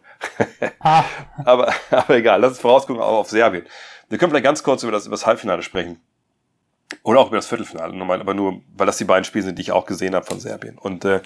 [0.80, 1.04] Ah,
[1.46, 3.66] aber, aber egal, lass uns vorausgucken auch auf Serbien.
[4.10, 6.00] Wir können vielleicht ganz kurz über das, über das Halbfinale sprechen.
[7.02, 9.64] Oder auch über das Viertelfinale, nochmal, aber nur, weil das die beiden Spiele sind, die
[9.64, 10.78] ich auch gesehen habe von Serbien.
[10.78, 11.22] Und äh,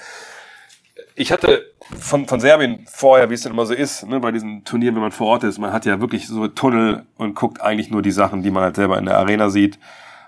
[1.16, 1.66] ich hatte
[2.00, 5.02] von, von Serbien vorher, wie es denn immer so ist, ne, bei diesen Turnieren, wenn
[5.02, 8.12] man vor Ort ist, man hat ja wirklich so Tunnel und guckt eigentlich nur die
[8.12, 9.80] Sachen, die man halt selber in der Arena sieht.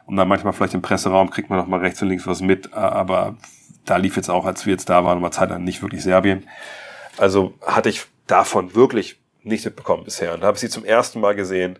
[0.06, 2.74] Und dann manchmal vielleicht im Presseraum kriegt man noch mal rechts und links was mit,
[2.74, 3.38] aber
[3.86, 6.48] da lief jetzt auch, als wir jetzt da waren, war Zeit lang nicht wirklich Serbien.
[7.18, 10.34] Also hatte ich davon wirklich nichts mitbekommen bisher.
[10.34, 11.80] Und da habe ich sie zum ersten Mal gesehen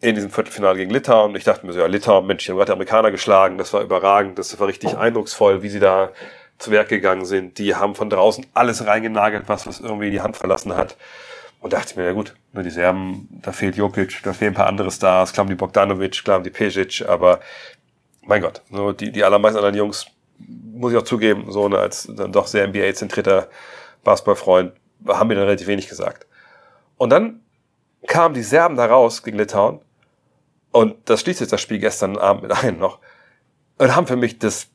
[0.00, 1.34] in diesem Viertelfinale gegen Litauen.
[1.34, 3.82] Ich dachte mir so, ja, Litauen, Mensch, die haben gerade die Amerikaner geschlagen, das war
[3.82, 6.12] überragend, das war richtig eindrucksvoll, wie sie da
[6.58, 7.58] zu Werk gegangen sind.
[7.58, 10.96] Die haben von draußen alles reingenagelt, was, was irgendwie die Hand verlassen hat.
[11.60, 14.68] Und dachte mir, ja gut, nur die Serben, da fehlt Jokic, da fehlen ein paar
[14.68, 17.40] andere Stars, klar haben die Bogdanovic, klar haben die Pesic, aber
[18.22, 20.06] mein Gott, so die, die allermeisten anderen Jungs,
[20.38, 23.48] muss ich auch zugeben, so ne, als dann doch sehr NBA-zentrierter
[24.04, 24.72] Basketballfreund,
[25.06, 26.26] haben mir dann relativ wenig gesagt.
[26.96, 27.40] Und dann
[28.06, 29.80] kamen die Serben da raus gegen Litauen
[30.70, 33.00] und das schließt jetzt das Spiel gestern Abend mit ein noch
[33.78, 34.68] und haben für mich das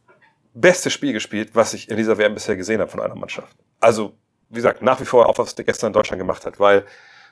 [0.53, 3.55] beste Spiel gespielt, was ich in dieser WM bisher gesehen habe von einer Mannschaft.
[3.79, 4.13] Also,
[4.49, 6.85] wie gesagt, nach wie vor auch, was der gestern in Deutschland gemacht hat, weil,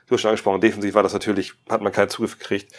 [0.06, 2.72] du hast schon angesprochen, defensiv war das natürlich, hat man keinen Zugriff gekriegt.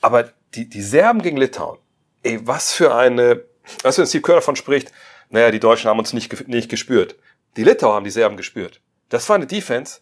[0.00, 1.78] Aber die, die Serben gegen Litauen,
[2.22, 3.44] ey, was für eine,
[3.82, 4.92] weißt du, wenn Steve Kerr davon spricht,
[5.30, 7.16] naja, die Deutschen haben uns nicht, nicht gespürt.
[7.56, 8.80] Die Litauer haben die Serben gespürt.
[9.08, 10.00] Das war eine Defense,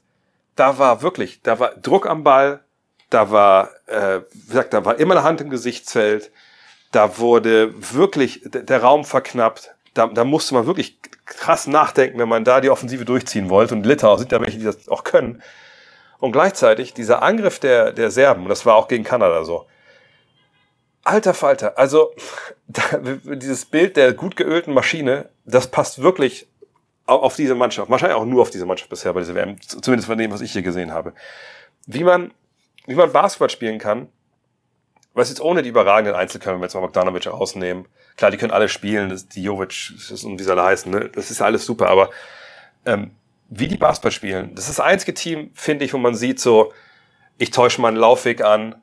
[0.56, 2.64] da war wirklich, da war Druck am Ball,
[3.10, 6.30] da war, äh, wie gesagt, da war immer eine Hand im Gesichtsfeld,
[6.92, 12.44] da wurde wirklich der Raum verknappt, da, da musste man wirklich krass nachdenken, wenn man
[12.44, 13.74] da die Offensive durchziehen wollte.
[13.74, 15.42] Und Litauer sind ja welche, die das auch können.
[16.18, 19.66] Und gleichzeitig dieser Angriff der, der Serben, und das war auch gegen Kanada so,
[21.06, 22.12] alter Falter, also
[22.68, 26.48] da, dieses Bild der gut geölten Maschine, das passt wirklich
[27.06, 27.90] au- auf diese Mannschaft.
[27.90, 30.52] Wahrscheinlich auch nur auf diese Mannschaft bisher bei dieser WM, zumindest von dem, was ich
[30.52, 31.14] hier gesehen habe.
[31.86, 32.32] Wie man,
[32.86, 34.08] wie man Basketball spielen kann,
[35.14, 37.86] was jetzt ohne die überragenden Einzelkönner, wenn wir jetzt mal Bogdanovic rausnehmen,
[38.16, 41.08] klar, die können alle spielen, das, die Jovic das und wie sie alle heißen, ne?
[41.14, 42.10] das ist alles super, aber
[42.84, 43.12] ähm,
[43.48, 46.72] wie die Basketball spielen, das ist das einzige Team, finde ich, wo man sieht so,
[47.38, 48.74] ich täusche meinen Laufweg an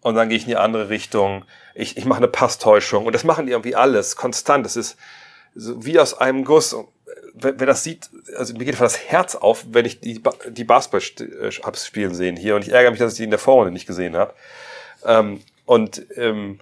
[0.00, 1.44] und dann gehe ich in die andere Richtung,
[1.74, 4.96] ich, ich mache eine Passtäuschung und das machen die irgendwie alles, konstant, das ist
[5.54, 6.72] so wie aus einem Guss.
[6.72, 6.88] Und
[7.40, 10.64] Wer, wer das sieht, also mir geht einfach das Herz auf, wenn ich die, die
[10.64, 11.00] Basketball
[11.40, 13.86] äh, spielen sehen hier und ich ärgere mich, dass ich die in der Vorrunde nicht
[13.86, 14.34] gesehen habe.
[15.04, 16.58] Ähm, und ähm,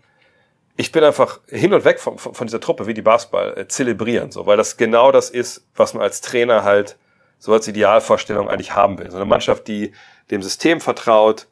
[0.76, 3.68] ich bin einfach hin und weg von, von, von dieser Truppe, wie die Basketball äh,
[3.68, 6.97] zelebrieren, so, weil das genau das ist, was man als Trainer halt
[7.39, 9.11] so als Idealvorstellung eigentlich haben will.
[9.11, 9.93] So eine Mannschaft, die
[10.30, 11.47] dem System vertraut,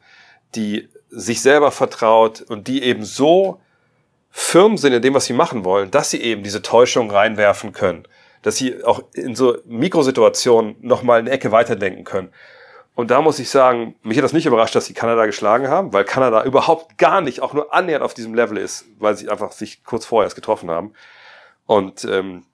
[0.53, 3.61] die sich selber vertraut und die eben so
[4.31, 8.05] firm sind in dem, was sie machen wollen, dass sie eben diese Täuschung reinwerfen können,
[8.41, 12.31] dass sie auch in so Mikrosituationen nochmal eine Ecke weiterdenken können.
[12.95, 15.93] Und da muss ich sagen, mich hat das nicht überrascht, dass sie Kanada geschlagen haben,
[15.93, 19.51] weil Kanada überhaupt gar nicht, auch nur annähernd auf diesem Level ist, weil sie einfach
[19.51, 20.93] sich kurz vorher erst getroffen haben.
[21.65, 22.45] Und ähm,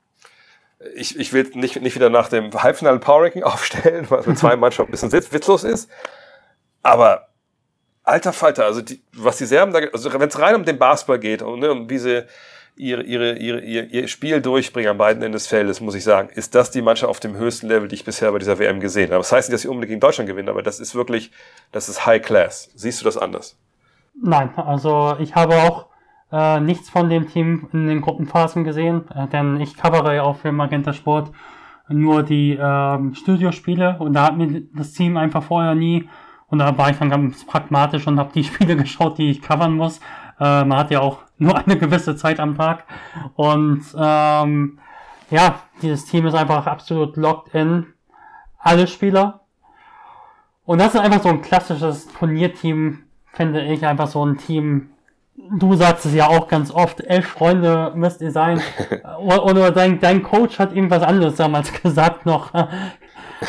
[0.95, 4.55] ich, ich will nicht, nicht wieder nach dem Halbfinale Power Ranking aufstellen, was mit zwei
[4.55, 5.89] Mannschaften ein bisschen witz- witzlos ist.
[6.83, 7.27] Aber
[8.03, 11.19] alter Falter, also die, was die Serben da, also wenn es rein um den Basketball
[11.19, 12.25] geht und ne, um wie sie
[12.75, 16.29] ihre, ihre, ihre, ihr, ihr Spiel durchbringen am beiden Enden des Feldes, muss ich sagen,
[16.33, 19.11] ist das die Mannschaft auf dem höchsten Level, die ich bisher bei dieser WM gesehen
[19.11, 19.19] habe.
[19.19, 21.31] Das heißt nicht, dass sie unbedingt gegen Deutschland gewinnen, aber das ist wirklich,
[21.71, 22.71] das ist High Class.
[22.75, 23.57] Siehst du das anders?
[24.19, 25.87] Nein, also ich habe auch
[26.31, 30.37] äh, nichts von dem Team in den Gruppenphasen gesehen, äh, denn ich covere ja auch
[30.37, 31.31] für Magenta Sport
[31.87, 36.09] nur die äh, Studiospiele und da hat mir das Team einfach vorher nie
[36.51, 39.73] und da war ich dann ganz pragmatisch und habe die Spiele geschaut, die ich covern
[39.73, 39.99] muss.
[40.39, 42.85] Äh, man hat ja auch nur eine gewisse Zeit am Tag
[43.35, 44.79] und ähm,
[45.31, 47.87] ja, dieses Team ist einfach absolut locked in.
[48.59, 49.39] Alle Spieler.
[50.65, 52.99] Und das ist einfach so ein klassisches Turnierteam,
[53.33, 54.91] finde ich, einfach so ein Team,
[55.35, 58.61] du sagst es ja auch ganz oft, elf Freunde müsst ihr sein.
[59.19, 62.53] oder, oder dein, dein Coach hat irgendwas anderes damals gesagt noch.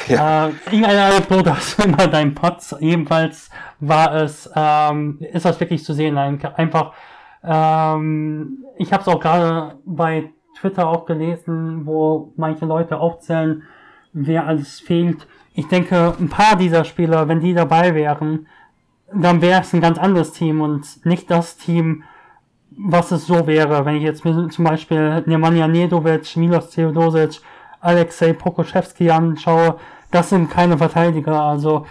[0.08, 0.48] Ja.
[0.48, 2.74] Äh, irgendeine Anekdote hast du immer dein Pots.
[2.80, 6.16] Ebenfalls war es, ähm, ist das wirklich zu sehen.
[6.16, 6.92] Einfach,
[7.44, 13.62] ähm, ich habe es auch gerade bei Twitter auch gelesen, wo manche Leute aufzählen,
[14.12, 15.26] wer alles fehlt.
[15.54, 18.46] Ich denke, ein paar dieser Spieler, wenn die dabei wären,
[19.14, 22.04] dann wäre es ein ganz anderes Team und nicht das Team,
[22.70, 27.42] was es so wäre, wenn ich jetzt zum Beispiel Nemanja Nedovic, Milos Theodosic,
[27.82, 29.76] Alexei Pokoschewski anschaue,
[30.10, 31.40] das sind keine Verteidiger.
[31.42, 31.86] Also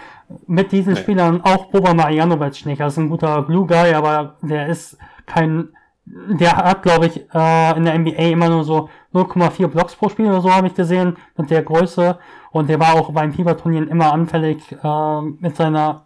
[0.46, 1.00] mit diesen nee.
[1.00, 2.80] Spielern, auch Boba Marjanovic nicht.
[2.80, 5.68] Das ist ein guter Blue Guy, aber der ist kein,
[6.04, 10.26] der hat, glaube ich, äh, in der NBA immer nur so 0,4 Blocks pro Spiel
[10.26, 12.18] oder so, habe ich gesehen, mit der Größe.
[12.50, 16.02] Und der war auch beim Fieberturnieren immer anfällig äh, mit seiner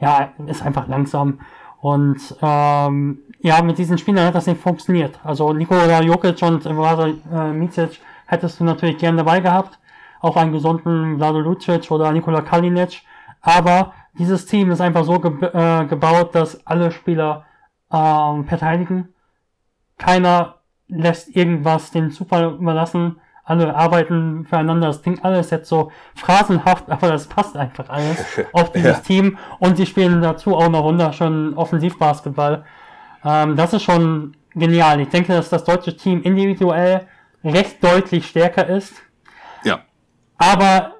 [0.00, 1.40] ja, ist einfach langsam.
[1.80, 5.18] Und ähm, ja, mit diesen Spielern hat das nicht funktioniert.
[5.24, 8.00] Also Nikola Jokic und Vlada äh, Micic
[8.30, 9.78] hättest du natürlich gern dabei gehabt.
[10.20, 13.02] Auch einen gesunden Vlado Lucic oder Nikola Kalinic.
[13.40, 17.44] Aber dieses Team ist einfach so ge äh, gebaut, dass alle Spieler
[17.92, 19.08] ähm, verteidigen.
[19.98, 20.56] Keiner
[20.88, 23.16] lässt irgendwas den Zufall überlassen
[23.50, 24.86] alle arbeiten füreinander.
[24.86, 29.00] Das klingt alles jetzt so phrasenhaft, aber das passt einfach alles auf dieses ja.
[29.00, 29.38] Team.
[29.58, 32.64] Und sie spielen dazu auch noch wunderschön Offensivbasketball.
[33.24, 35.00] Ähm, das ist schon genial.
[35.00, 37.08] Ich denke, dass das deutsche Team individuell
[37.44, 38.94] recht deutlich stärker ist.
[39.64, 39.84] Ja.
[40.38, 40.96] Aber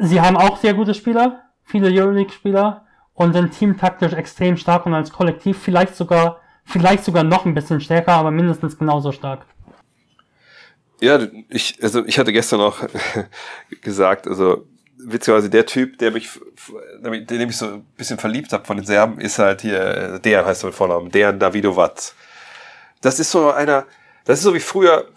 [0.00, 5.12] sie haben auch sehr gute Spieler, viele Euroleague-Spieler und sind teamtaktisch extrem stark und als
[5.12, 9.46] Kollektiv vielleicht sogar, vielleicht sogar noch ein bisschen stärker, aber mindestens genauso stark.
[11.00, 11.18] Ja,
[11.48, 12.78] ich, also ich hatte gestern auch
[13.82, 14.66] gesagt, also
[15.04, 16.30] witzigerweise der Typ, der mich,
[17.02, 20.46] der, der mich so ein bisschen verliebt hat von den Serben, ist halt hier, der
[20.46, 22.14] heißt mit Vornamen, der Davidovac.
[23.00, 23.86] Das ist so einer,
[24.24, 25.08] das ist so wie früher,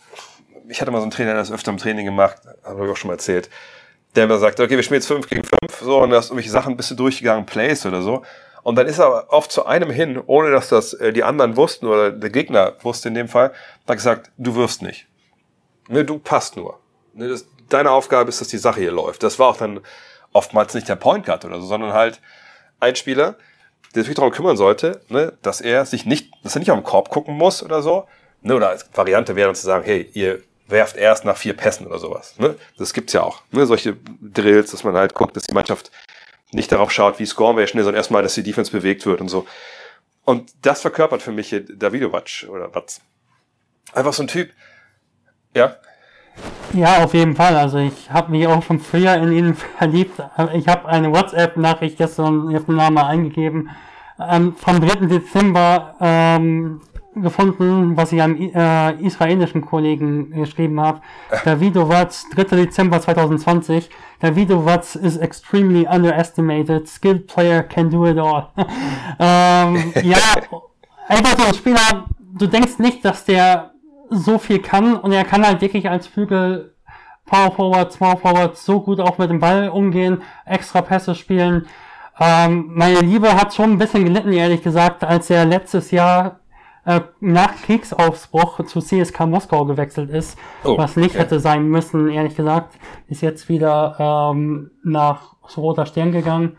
[0.70, 2.98] ich hatte mal so einen Trainer, der das öfter im Training gemacht, habe ich auch
[2.98, 3.50] schon mal erzählt,
[4.16, 6.52] der immer sagt, okay, wir spielen jetzt 5 gegen 5, so, und da ist irgendwelche
[6.52, 8.24] Sachen ein bisschen durchgegangen, Plays oder so.
[8.64, 11.86] Und dann ist er oft zu einem hin, ohne dass das äh, die anderen wussten
[11.86, 13.54] oder der Gegner wusste in dem Fall,
[13.88, 15.06] hat gesagt, du wirst nicht.
[15.88, 16.80] Ne, du passt nur.
[17.14, 19.22] Ne, das, deine Aufgabe ist, dass die Sache hier läuft.
[19.22, 19.82] Das war auch dann
[20.34, 22.22] oftmals nicht der Point Guard oder so, sondern halt
[22.80, 23.36] ein Spieler,
[23.94, 26.84] der sich darum kümmern sollte, ne, dass er sich nicht, dass er nicht auf den
[26.84, 28.08] Korb gucken muss oder so.
[28.42, 31.86] Ne, oder als Variante wäre dann zu sagen, hey, ihr werft erst nach vier Pässen
[31.86, 32.38] oder sowas.
[32.38, 32.56] Ne?
[32.78, 33.42] Das gibt's ja auch.
[33.52, 33.66] Ne?
[33.66, 35.92] Solche Drills, dass man halt guckt, dass die Mannschaft
[36.52, 39.30] nicht darauf schaut, wie scoren wir schnell, sondern erstmal, dass die Defense bewegt wird und
[39.30, 39.46] so.
[40.24, 43.02] Und das verkörpert für mich hier Davidovac oder was.
[43.94, 44.52] Einfach so ein Typ,
[45.54, 45.76] ja.
[46.74, 47.56] Ja, auf jeden Fall.
[47.56, 50.22] Also ich habe mich auch schon früher in ihn verliebt.
[50.54, 53.70] Ich habe eine WhatsApp-Nachricht gestern den Namen eingegeben.
[54.20, 55.08] Ähm, vom 3.
[55.08, 56.82] Dezember ähm,
[57.16, 61.02] gefunden, was ich einem äh, israelischen Kollegen geschrieben habe.
[61.44, 62.44] Davido Watts, 3.
[62.56, 63.90] Dezember 2020.
[64.20, 66.88] Davido Watts is extremely underestimated.
[66.88, 68.50] Skilled player can do it all.
[69.20, 70.18] ähm, ja,
[71.08, 73.72] einfach so ein Spieler, du denkst nicht, dass der
[74.10, 76.76] so viel kann und er kann halt wirklich als Flügel
[77.26, 81.68] Power Forward, Small Forward so gut auch mit dem Ball umgehen, extra Pässe spielen.
[82.20, 86.40] Ähm, meine Liebe hat schon ein bisschen gelitten, ehrlich gesagt, als er letztes Jahr
[86.86, 91.20] äh, nach Kriegsausbruch zu CSK Moskau gewechselt ist, oh, was nicht okay.
[91.20, 92.78] hätte sein müssen, ehrlich gesagt,
[93.08, 96.58] ist jetzt wieder ähm, nach Roter Stern gegangen.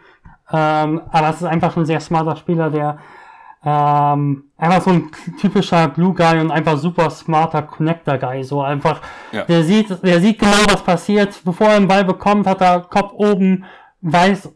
[0.53, 2.99] Ähm, aber es ist einfach ein sehr smarter Spieler, der
[3.65, 5.11] ähm, einfach so ein
[5.41, 8.45] typischer Glue Guy und einfach super smarter Connector Guy.
[8.45, 9.01] So einfach,
[9.33, 9.43] ja.
[9.43, 11.41] der sieht, der sieht genau, was passiert.
[11.45, 13.65] Bevor er den Ball bekommt, hat er Kopf oben,
[14.03, 14.53] weiß,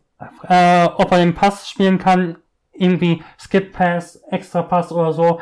[0.48, 2.36] äh, ob er den Pass spielen kann,
[2.80, 5.40] irgendwie Skip Pass, Extra Pass oder so.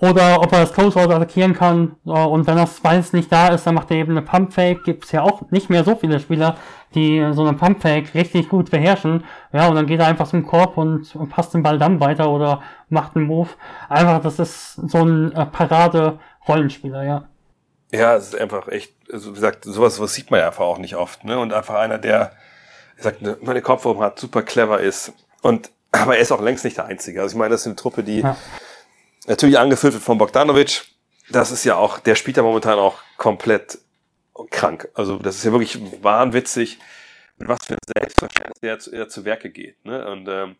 [0.00, 1.96] Oder ob er das Closeout attackieren kann.
[2.04, 4.84] Und wenn das beides nicht da ist, dann macht er eben eine Pump Fake.
[4.84, 6.56] Gibt es ja auch nicht mehr so viele Spieler,
[6.94, 9.24] die so eine Pump Fake richtig gut beherrschen.
[9.52, 12.62] Ja, und dann geht er einfach zum Korb und, passt den Ball dann weiter oder
[12.90, 13.48] macht einen Move.
[13.88, 17.24] Einfach, das ist so ein äh, Parade-Rollenspieler, ja.
[17.92, 20.78] Ja, es ist einfach echt, also wie gesagt, sowas, sowas sieht man ja einfach auch
[20.78, 21.38] nicht oft, ne?
[21.38, 22.32] Und einfach einer, der,
[22.92, 25.14] wie gesagt, eine Kopfform hat, super clever ist.
[25.42, 27.20] Und, aber er ist auch längst nicht der Einzige.
[27.20, 28.36] Also ich meine, das ist eine Truppe, die ja.
[29.26, 30.82] natürlich angeführt wird von Bogdanovic.
[31.30, 33.78] Das ist ja auch, der spielt ja momentan auch komplett
[34.50, 34.88] krank.
[34.94, 36.78] Also das ist ja wirklich wahnwitzig,
[37.38, 39.84] mit was für ein Selbstverständnis der zu, er zu Werke geht.
[39.84, 40.06] Ne?
[40.06, 40.56] Und ähm,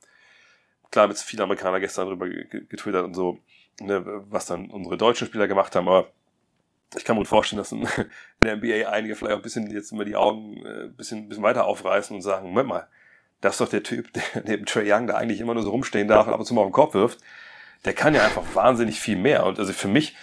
[0.90, 3.38] klar, mit viele Amerikaner gestern darüber getwittert und so,
[3.80, 6.10] ne, was dann unsere deutschen Spieler gemacht haben, aber
[6.96, 7.86] ich kann mir gut vorstellen, dass in
[8.42, 11.28] der NBA einige vielleicht auch ein bisschen jetzt immer die Augen äh, ein bisschen, ein
[11.28, 12.88] bisschen weiter aufreißen und sagen, Moment mal,
[13.40, 16.08] das ist doch der Typ, der neben Trey Young, der eigentlich immer nur so rumstehen
[16.08, 17.18] darf und ab und zu mal auf den Kopf wirft,
[17.84, 19.46] der kann ja einfach wahnsinnig viel mehr.
[19.46, 20.14] Und also für mich,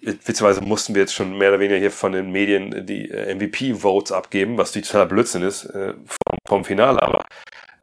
[0.00, 4.12] beziehungsweise mussten wir jetzt schon mehr oder weniger hier von den Medien die äh, MVP-Votes
[4.12, 7.02] abgeben, was totaler Blödsinn ist äh, vom, vom Finale.
[7.02, 7.24] Aber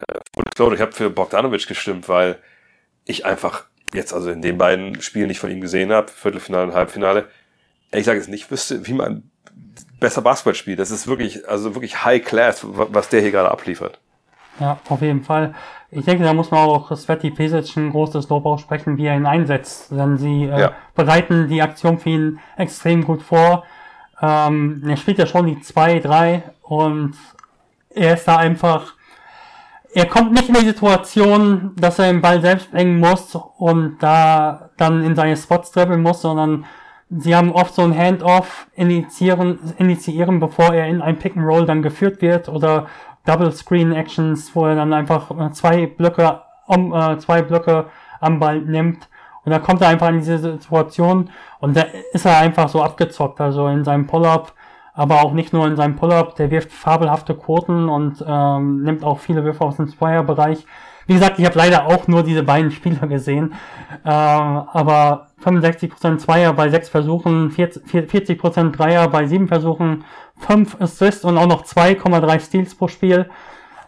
[0.07, 2.39] äh, ich habe für Bogdanovic gestimmt, weil
[3.05, 6.67] ich einfach jetzt also in den beiden Spielen, die ich von ihm gesehen habe, Viertelfinale
[6.67, 7.27] und Halbfinale,
[7.91, 9.29] ich sage es nicht wüsste, wie man
[9.99, 10.79] besser Basketball spielt.
[10.79, 13.99] Das ist wirklich, also wirklich High Class, was der hier gerade abliefert.
[14.59, 15.53] Ja, auf jeden Fall.
[15.89, 19.25] Ich denke, da muss man auch Sveti Pesic ein großes Lob aussprechen, wie er ihn
[19.25, 19.91] einsetzt.
[19.91, 20.71] Denn sie äh, ja.
[20.95, 23.63] bereiten die Aktion für ihn extrem gut vor.
[24.21, 27.15] Ähm, er spielt ja schon die 2, 3 und
[27.89, 28.93] er ist da einfach,
[29.93, 34.69] er kommt nicht in die Situation, dass er den Ball selbst bringen muss und da
[34.77, 36.65] dann in seine Spots dribbeln muss, sondern
[37.09, 41.65] sie haben oft so ein Handoff initiieren, initiieren, bevor er in ein Pick and Roll
[41.65, 42.87] dann geführt wird oder
[43.25, 47.85] Double Screen Actions, wo er dann einfach äh, zwei Blöcke um, äh, zwei Blöcke
[48.19, 49.09] am Ball nimmt
[49.45, 53.41] und dann kommt er einfach in diese Situation und da ist er einfach so abgezockt,
[53.41, 54.53] also in seinem Pull-up,
[54.93, 59.19] aber auch nicht nur in seinem Pull-up, der wirft fabelhafte Quoten und ähm, nimmt auch
[59.19, 60.65] viele Würfe aus dem Zweier-Bereich.
[61.05, 63.53] Wie gesagt, ich habe leider auch nur diese beiden Spieler gesehen,
[64.05, 70.05] äh, aber 65% Zweier bei 6 Versuchen, 40%, Dreier bei 7 Versuchen,
[70.39, 73.29] 5 Assists und auch noch 2,3 Steals pro Spiel.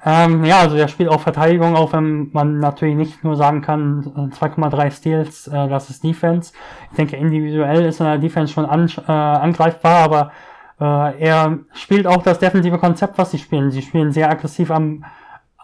[0.07, 4.31] Ähm, ja, also der spielt auch Verteidigung, auch wenn man natürlich nicht nur sagen kann,
[4.37, 6.53] 2,3 Steals, äh, das ist Defense.
[6.91, 10.31] Ich denke, individuell ist in der Defense schon an, äh, angreifbar, aber
[10.79, 13.71] äh, er spielt auch das defensive Konzept, was sie spielen.
[13.71, 15.05] Sie spielen sehr aggressiv am,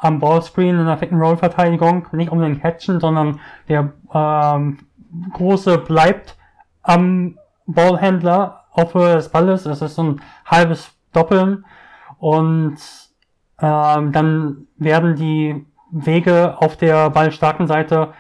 [0.02, 3.40] am Ballscreen in der Pick-and-Roll-Verteidigung, nicht um den Catchen, sondern
[3.70, 4.80] der ähm,
[5.34, 6.38] Große bleibt
[6.82, 7.38] am
[7.68, 9.64] Ballhändler auf Höhe des Balles.
[9.64, 11.66] Das ist so ein halbes Doppeln.
[12.18, 12.78] Und
[13.62, 18.14] ähm, dann werden die Wege auf der ballstarken Seite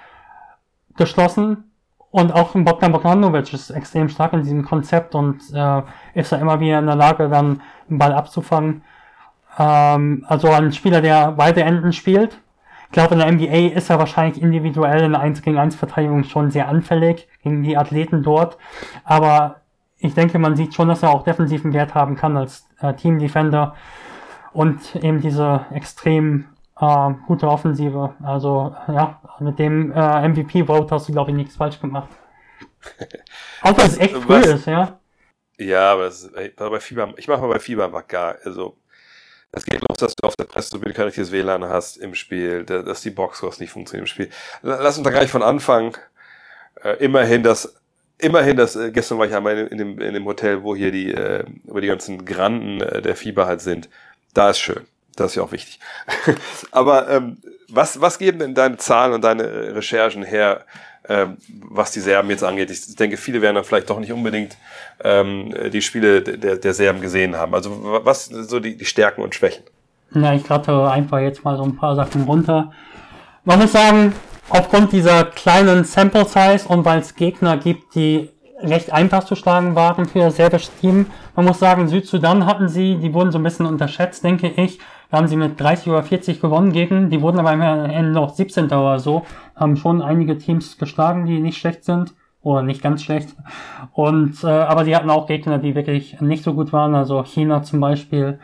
[0.97, 1.71] geschlossen.
[2.11, 5.81] Und auch Bogdan Bogdanovic ist extrem stark in diesem Konzept und äh,
[6.13, 8.83] ist da immer wieder in der Lage, dann den Ball abzufangen.
[9.57, 12.39] Ähm, also ein Spieler, der beide Enden spielt
[12.91, 16.25] ich glaube, in der NBA ist er wahrscheinlich individuell in der 1 gegen 1 Verteidigung
[16.25, 18.57] schon sehr anfällig gegen die Athleten dort.
[19.05, 19.61] Aber
[19.97, 23.17] ich denke, man sieht schon, dass er auch defensiven Wert haben kann als äh, Team
[23.17, 23.77] Defender
[24.51, 26.49] und eben diese extrem
[26.81, 28.13] äh, gute Offensive.
[28.21, 32.09] Also ja, mit dem äh, MVP-Vote hast du, glaube ich, nichts falsch gemacht.
[33.61, 34.99] Auch wenn es echt cool ist, ja.
[35.57, 38.80] Ja, aber das, bei Fieber, ich mache mal bei Fieber einfach gar, also
[39.53, 43.01] es geht los, dass du auf der Presse kein richtiges WLAN hast im Spiel, dass
[43.01, 44.29] die Boxcores nicht funktionieren im Spiel.
[44.61, 45.97] Lass uns da gleich von Anfang.
[46.83, 47.75] Äh, immerhin das,
[48.17, 50.91] immerhin das, äh, gestern war ich einmal in, in, dem, in dem Hotel, wo hier
[50.91, 53.89] die, äh, wo die ganzen Granden äh, der Fieber halt sind.
[54.33, 54.85] Da ist schön.
[55.17, 55.79] Das ist ja auch wichtig.
[56.71, 57.37] Aber ähm,
[57.67, 60.65] was, was geben denn deine Zahlen und deine Recherchen her,
[61.69, 62.69] was die Serben jetzt angeht.
[62.71, 64.57] Ich denke, viele werden dann vielleicht doch nicht unbedingt
[65.03, 67.53] ähm, die Spiele der, der Serben gesehen haben.
[67.53, 69.63] Also was so die, die Stärken und Schwächen?
[70.13, 72.71] Ja, ich rate einfach jetzt mal so ein paar Sachen runter.
[73.45, 74.13] Man muss sagen,
[74.49, 79.75] aufgrund dieser kleinen Sample Size und weil es Gegner gibt, die recht einfach zu schlagen
[79.75, 81.07] waren für das serbische Team.
[81.35, 84.79] Man muss sagen, Südsudan hatten sie, die wurden so ein bisschen unterschätzt, denke ich.
[85.11, 88.33] Da haben sie mit 30 oder 40 gewonnen gegen, die wurden aber am Ende noch
[88.33, 88.65] 17.
[88.65, 89.23] oder so,
[89.55, 92.15] haben schon einige Teams geschlagen, die nicht schlecht sind.
[92.43, 93.35] Oder nicht ganz schlecht.
[93.93, 97.61] Und, äh, aber sie hatten auch Gegner, die wirklich nicht so gut waren, also China
[97.61, 98.39] zum Beispiel.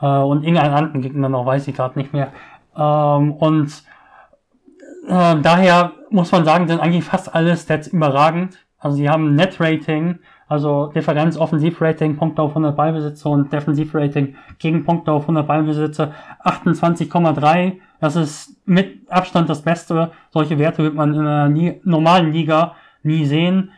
[0.00, 2.28] Äh, und irgendeinen anderen Gegner noch, weiß ich gerade nicht mehr.
[2.76, 3.82] Ähm, und
[5.08, 8.56] äh, daher muss man sagen, sind eigentlich fast alle Stats überragend.
[8.78, 14.84] Also sie haben ein Net-Rating Also Differenz Offensivrating, Punkte auf 100 Ballbesitze und Defensivrating gegen
[14.84, 16.12] Punkte auf 100 Ballbesitze
[16.44, 17.74] 28,3.
[18.00, 20.12] Das ist mit Abstand das Beste.
[20.30, 23.70] Solche Werte wird man in einer nie, normalen Liga nie sehen.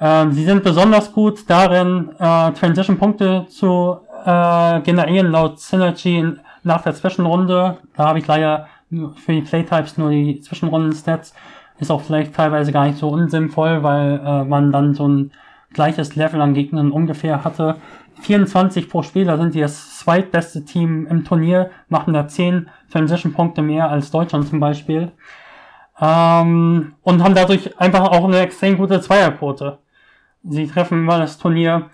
[0.00, 6.94] Ähm, sie sind besonders gut darin, äh, Transition-Punkte zu äh, generieren laut Synergy nach der
[6.94, 7.78] Zwischenrunde.
[7.96, 11.34] Da habe ich leider für die Playtypes nur die Zwischenrunden-Stats.
[11.78, 15.32] Ist auch vielleicht teilweise gar nicht so unsinnvoll, weil äh, man dann so ein
[15.74, 17.76] gleiches Level an Gegnern ungefähr hatte.
[18.20, 23.90] 24 pro Spieler sind die das zweitbeste Team im Turnier, machen da 10 Transition-Punkte mehr
[23.90, 25.12] als Deutschland zum Beispiel.
[26.00, 29.78] Ähm, und haben dadurch einfach auch eine extrem gute Zweierquote.
[30.44, 31.90] Sie treffen mal das Turnier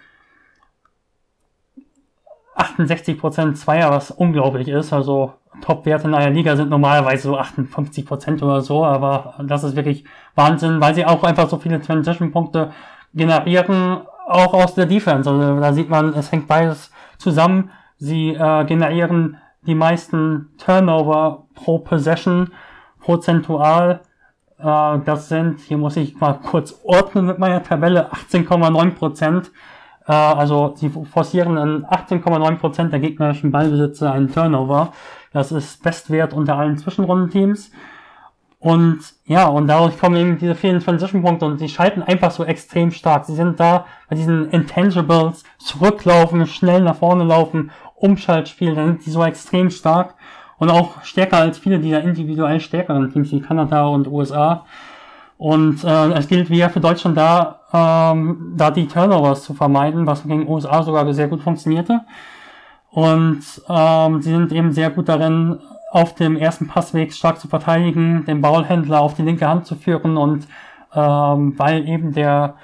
[2.56, 4.92] 68% Zweier, was unglaublich ist.
[4.92, 10.04] Also Top-Werte in einer Liga sind normalerweise so 58% oder so, aber das ist wirklich
[10.34, 12.72] Wahnsinn, weil sie auch einfach so viele Transition-Punkte
[13.14, 15.28] generieren, auch aus der Defense.
[15.28, 17.70] Also da sieht man, es hängt beides zusammen.
[17.96, 22.50] Sie äh, generieren die meisten Turnover pro Possession
[23.00, 24.00] prozentual.
[24.58, 29.50] Äh, das sind, hier muss ich mal kurz ordnen mit meiner Tabelle, 18,9%
[30.08, 34.92] Äh, also sie forcieren in 18,9% der gegnerischen Ballbesitze einen Turnover.
[35.32, 37.70] Das ist Bestwert unter allen Zwischenrundenteams.
[38.60, 42.90] Und ja, und dadurch kommen eben diese vielen Transition-Punkte und sie schalten einfach so extrem
[42.90, 43.24] stark.
[43.24, 49.10] Sie sind da bei diesen Intangibles, zurücklaufen, schnell nach vorne laufen, Umschaltspiel, dann sind die
[49.10, 50.14] so extrem stark
[50.58, 54.64] und auch stärker als viele dieser individuell stärkeren Teams wie Kanada und USA.
[55.36, 60.24] Und äh, es gilt wieder für Deutschland da, ähm, da die Turnovers zu vermeiden, was
[60.24, 62.00] gegen USA sogar sehr gut funktionierte.
[62.90, 65.60] Und ähm, sie sind eben sehr gut darin,
[65.90, 70.16] auf dem ersten Passweg stark zu verteidigen, den Ballhändler auf die linke Hand zu führen
[70.16, 70.46] und
[70.94, 72.56] ähm, weil eben der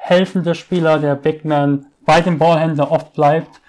[0.00, 3.60] helfende Spieler, der Big Man, bei dem Ballhändler oft bleibt,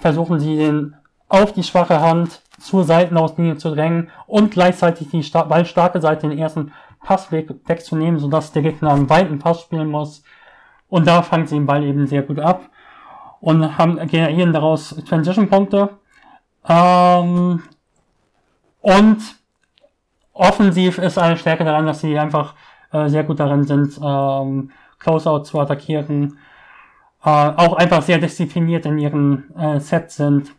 [0.00, 0.94] versuchen sie den
[1.28, 6.72] auf die schwache Hand zur Seitenauslinie zu drängen und gleichzeitig die ballstarke Seite den ersten
[7.02, 10.22] Passweg wegzunehmen, sodass der Gegner einen weiten Pass spielen muss.
[10.88, 12.68] Und da fangen sie den Ball eben sehr gut ab
[13.40, 15.90] und haben, generieren daraus Transition-Punkte.
[16.68, 17.62] Ähm,
[18.80, 19.18] und
[20.32, 22.54] offensiv ist eine Stärke daran, dass sie einfach
[22.92, 26.38] äh, sehr gut darin sind, ähm, Closeout zu attackieren.
[27.24, 30.54] Äh, auch einfach sehr diszipliniert in ihren äh, Sets sind.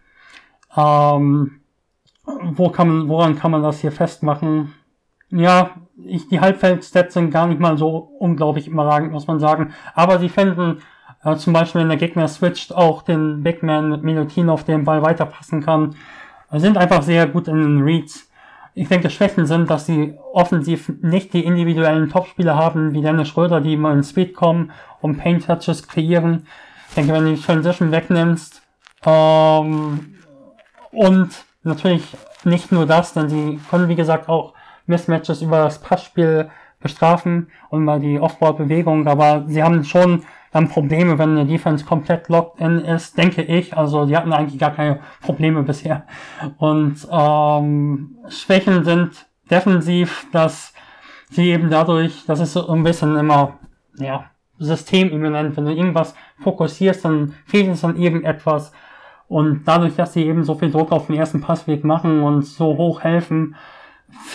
[0.76, 1.62] Ähm,
[2.26, 4.74] wo kann man, woran kann man das hier festmachen?
[5.30, 5.72] Ja,
[6.04, 9.74] ich, die Halbfeld-Stats sind gar nicht mal so unglaublich überragend, muss man sagen.
[9.94, 10.82] Aber sie finden
[11.24, 14.86] äh, zum Beispiel, wenn der Gegner switcht, auch den Big Man mit Milutinov, der den
[14.86, 15.96] Ball weiterpassen kann
[16.52, 18.30] sind einfach sehr gut in den Reads.
[18.74, 23.60] Ich denke, Schwächen sind, dass sie offensiv nicht die individuellen Topspieler haben, wie Dennis Schröder,
[23.60, 24.72] die immer in Speed kommen
[25.02, 26.46] und Paint Touches kreieren.
[26.90, 28.62] Ich denke, wenn du die Transition wegnimmst,
[29.06, 30.16] ähm,
[30.92, 31.30] und
[31.64, 34.54] natürlich nicht nur das, denn sie können, wie gesagt, auch
[34.86, 41.18] Mismatches über das Passspiel bestrafen und mal die Offboard-Bewegung, aber sie haben schon dann Probleme,
[41.18, 43.76] wenn eine Defense komplett locked in ist, denke ich.
[43.76, 46.04] Also die hatten eigentlich gar keine Probleme bisher.
[46.58, 50.74] Und ähm, Schwächen sind defensiv, dass
[51.30, 53.60] sie eben dadurch, das ist so ein bisschen immer,
[53.98, 54.26] ja,
[54.60, 55.56] systemimmanent.
[55.56, 58.72] Wenn du irgendwas fokussierst, dann fehlt es an irgendetwas.
[59.28, 62.78] Und dadurch, dass sie eben so viel Druck auf den ersten Passweg machen und so
[62.78, 63.56] hoch helfen,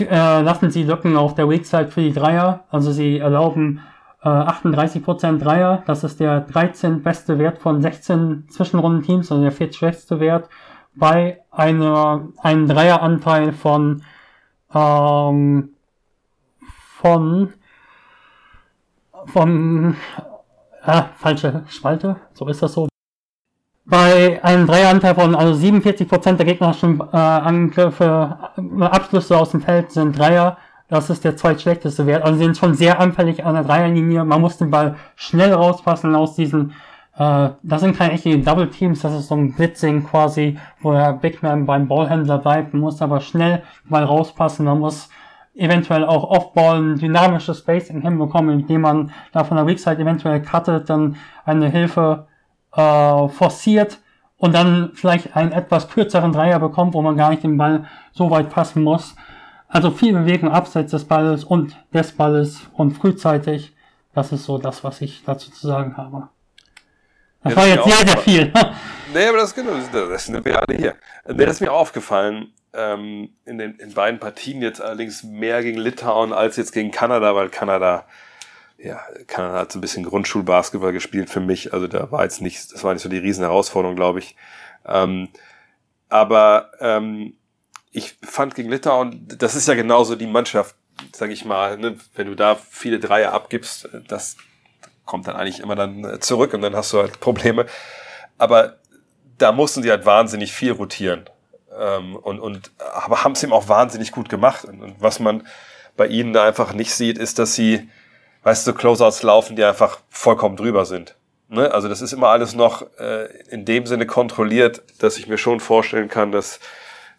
[0.00, 2.64] äh, lassen sie Lücken auf der Weakside für die Dreier.
[2.70, 3.80] Also sie erlauben
[4.28, 10.20] 38% äh, Dreier, das ist der 13 beste Wert von 16 Zwischenrundenteams, also der viertschwächste
[10.20, 10.48] Wert,
[10.94, 14.04] bei einer, einem Dreieranteil von,
[14.74, 15.70] ähm,
[16.98, 17.52] von,
[19.26, 19.96] von,
[20.82, 22.88] ah, falsche Spalte, so ist das so.
[23.84, 29.90] Bei einem Dreieranteil von, also 47% der gegnerischen äh, Angriffe, äh, Abschlüsse aus dem Feld
[29.90, 30.58] sind Dreier,
[30.92, 32.22] das ist der zweitschlechteste Wert.
[32.22, 34.26] Also sie sind schon sehr anfällig an der Dreierlinie.
[34.26, 36.74] Man muss den Ball schnell rauspassen aus diesen,
[37.16, 41.14] äh, das sind keine echten Double Teams, das ist so ein Blitzing quasi, wo der
[41.14, 42.74] Big Man beim Ballhändler bleibt.
[42.74, 44.66] Man muss aber schnell mal rauspassen.
[44.66, 45.08] Man muss
[45.54, 50.90] eventuell auch Offball ein dynamisches Spacing hinbekommen, indem man da von der Weakside eventuell cuttet,
[50.90, 51.16] dann
[51.46, 52.26] eine Hilfe
[52.76, 53.98] äh, forciert
[54.36, 58.30] und dann vielleicht einen etwas kürzeren Dreier bekommt, wo man gar nicht den Ball so
[58.30, 59.16] weit passen muss.
[59.72, 63.72] Also viel Bewegung abseits des Balles und des Balles und frühzeitig.
[64.14, 66.28] Das ist so das, was ich dazu zu sagen habe.
[67.42, 68.52] Das ja, war jetzt sehr, sehr viel.
[69.14, 69.72] nee, aber das ist genau,
[70.10, 70.94] das sind wir alle hier.
[71.26, 75.78] Nee, das ist mir aufgefallen, ähm, in den in beiden Partien jetzt allerdings mehr gegen
[75.78, 78.04] Litauen als jetzt gegen Kanada, weil Kanada
[78.76, 81.72] ja, Kanada hat so ein bisschen Grundschulbasketball gespielt für mich.
[81.72, 84.36] Also da war jetzt nicht, das war nicht so die riesen Herausforderung, glaube ich.
[84.84, 85.28] Ähm,
[86.10, 87.34] aber ähm,
[87.92, 90.74] ich fand gegen Litauen, das ist ja genauso die Mannschaft,
[91.14, 94.36] sage ich mal, ne, wenn du da viele Dreier abgibst, das
[95.04, 97.66] kommt dann eigentlich immer dann zurück und dann hast du halt Probleme.
[98.38, 98.76] Aber
[99.38, 101.28] da mussten sie halt wahnsinnig viel rotieren.
[101.78, 104.64] Ähm, und, und, aber haben es eben auch wahnsinnig gut gemacht.
[104.64, 105.46] Und, und, was man
[105.96, 107.88] bei ihnen da einfach nicht sieht, ist, dass sie,
[108.42, 111.16] weißt du, Closeouts laufen, die einfach vollkommen drüber sind.
[111.48, 111.70] Ne?
[111.70, 115.60] Also das ist immer alles noch äh, in dem Sinne kontrolliert, dass ich mir schon
[115.60, 116.60] vorstellen kann, dass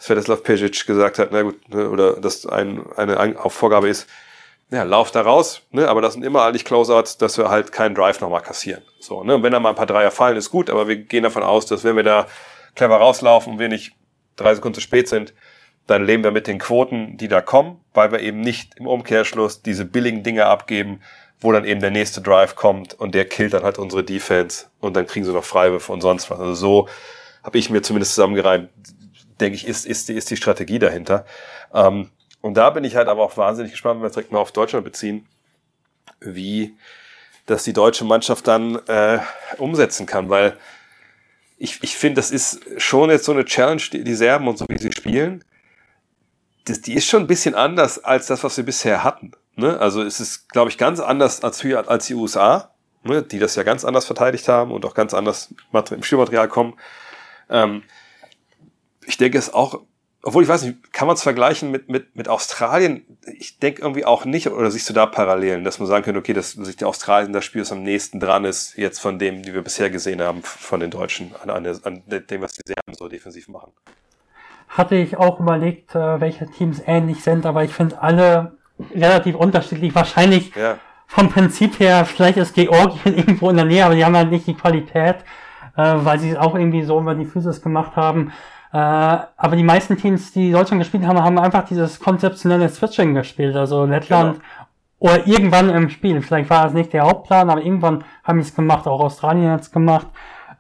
[0.04, 4.06] Svetislav Pejic gesagt hat, na gut, ne, oder dass ein, eine Vorgabe ist,
[4.70, 7.96] ja, lauf da raus, ne, aber das sind immer eigentlich Closeouts, dass wir halt keinen
[7.96, 8.84] Drive nochmal kassieren.
[9.00, 11.24] So, ne, und wenn da mal ein paar Dreier fallen, ist gut, aber wir gehen
[11.24, 12.28] davon aus, dass wenn wir da
[12.76, 13.94] clever rauslaufen und wir nicht
[14.36, 15.34] drei Sekunden zu spät sind,
[15.88, 19.62] dann leben wir mit den Quoten, die da kommen, weil wir eben nicht im Umkehrschluss
[19.62, 21.00] diese billigen Dinge abgeben,
[21.40, 24.98] wo dann eben der nächste Drive kommt und der killt dann halt unsere Defense und
[24.98, 26.40] dann kriegen sie noch Freiwürfe und sonst was.
[26.40, 26.90] Also so
[27.42, 28.70] habe ich mir zumindest zusammengereimt,
[29.40, 31.26] denke ich, ist, ist, ist die Strategie dahinter.
[31.74, 32.10] Ähm,
[32.42, 34.52] und da bin ich halt aber auch wahnsinnig gespannt, wenn wir es direkt mal auf
[34.52, 35.28] Deutschland beziehen,
[36.20, 36.76] wie
[37.46, 39.20] das die deutsche Mannschaft dann äh,
[39.58, 40.58] umsetzen kann, weil
[41.58, 44.66] ich, ich finde, das ist schon jetzt so eine Challenge, die, die Serben und so
[44.68, 45.44] wie sie spielen,
[46.66, 49.32] das, die ist schon ein bisschen anders als das, was wir bisher hatten.
[49.56, 49.80] Ne?
[49.80, 52.74] Also es ist, glaube ich, ganz anders als, als die USA,
[53.04, 53.22] ne?
[53.22, 55.54] die das ja ganz anders verteidigt haben und auch ganz anders
[55.92, 56.74] im Spielmaterial kommen.
[57.50, 57.84] Ähm,
[59.08, 59.82] ich denke es auch,
[60.26, 63.06] obwohl ich weiß nicht, kann man es vergleichen mit, mit, mit Australien?
[63.38, 66.32] Ich denke irgendwie auch nicht, oder siehst du da Parallelen, dass man sagen könnte, okay,
[66.32, 69.54] dass sich der Australien das Spiel ist am nächsten dran ist, jetzt von dem, die
[69.54, 73.10] wir bisher gesehen haben, von den Deutschen, an, an, an dem, was die Serben so
[73.10, 73.74] defensiv machen.
[74.70, 78.58] Hatte ich auch überlegt, äh, welche Teams ähnlich sind, aber ich finde alle
[78.96, 79.94] relativ unterschiedlich.
[79.94, 80.78] Wahrscheinlich ja.
[81.06, 84.48] vom Prinzip her, vielleicht ist Georgien irgendwo in der Nähe, aber die haben halt nicht
[84.48, 85.18] die Qualität,
[85.76, 88.32] äh, weil sie es auch irgendwie so über die Physis gemacht haben.
[88.74, 93.56] Äh, aber die meisten Teams, die Deutschland gespielt haben, haben einfach dieses konzeptionelle Switching gespielt.
[93.56, 94.44] Also Lettland genau.
[94.98, 96.22] oder irgendwann im Spiel.
[96.24, 98.88] Vielleicht war es nicht der Hauptplan, aber irgendwann haben sie es gemacht.
[98.88, 100.08] Auch Australien hat es gemacht.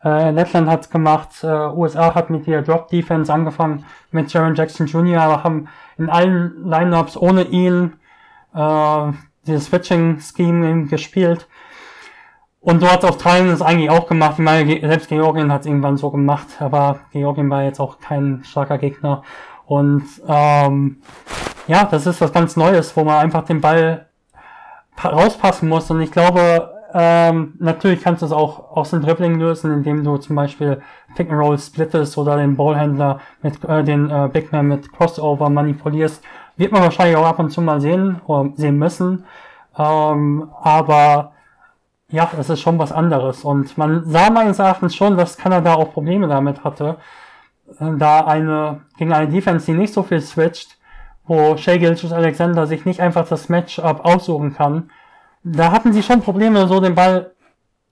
[0.03, 1.29] Äh, Lettland hat es gemacht.
[1.43, 6.07] Äh, USA hat mit der Drop Defense angefangen mit Jaron Jackson Jr., aber haben in
[6.09, 7.93] allen Lineups ohne ihn
[8.53, 9.11] äh,
[9.47, 11.47] dieses Switching-Scheme gespielt.
[12.63, 14.35] Und dort hat Australien es eigentlich auch gemacht.
[14.37, 18.41] Ich meine, selbst Georgien hat es irgendwann so gemacht, aber Georgien war jetzt auch kein
[18.45, 19.23] starker Gegner.
[19.65, 21.01] Und ähm,
[21.67, 24.07] ja, das ist was ganz Neues, wo man einfach den Ball
[25.03, 25.91] rauspassen muss.
[25.91, 30.17] Und ich glaube, ähm, natürlich kannst du es auch aus dem Dribbling lösen, indem du
[30.17, 30.81] zum Beispiel
[31.15, 35.49] Pick and Roll splittest oder den Ballhändler mit äh, den äh, Big Man mit Crossover
[35.49, 36.23] manipulierst
[36.57, 39.25] wird man wahrscheinlich auch ab und zu mal sehen oder sehen müssen.
[39.77, 41.32] Ähm, aber
[42.09, 43.43] ja, es ist schon was anderes.
[43.43, 46.97] Und man sah meines Erachtens schon, dass Kanada auch Probleme damit hatte.
[47.79, 50.77] Äh, da eine, gegen eine Defense, die nicht so viel switcht,
[51.25, 54.91] wo Shea Gilchus Alexander sich nicht einfach das Matchup aussuchen kann.
[55.43, 57.31] Da hatten sie schon Probleme, so den Ball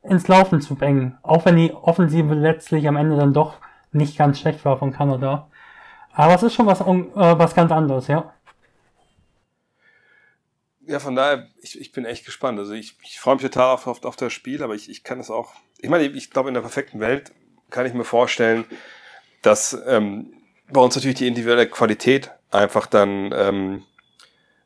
[0.04, 1.18] ins Laufen zu bringen.
[1.22, 3.56] Auch wenn die Offensive letztlich am Ende dann doch
[3.92, 5.48] nicht ganz schlecht war von Kanada.
[6.14, 6.86] Aber es ist schon was, äh,
[7.16, 8.34] was ganz anderes, ja
[10.88, 12.60] ja, von daher, ich, ich bin echt gespannt.
[12.60, 15.20] Also ich, ich freue mich total auf, auf, auf das Spiel, aber ich, ich kann
[15.20, 15.54] es auch.
[15.80, 17.32] Ich meine, ich glaube, in der perfekten Welt
[17.70, 18.66] kann ich mir vorstellen,
[19.42, 20.34] dass ähm,
[20.70, 23.84] bei uns natürlich die individuelle Qualität einfach dann ähm,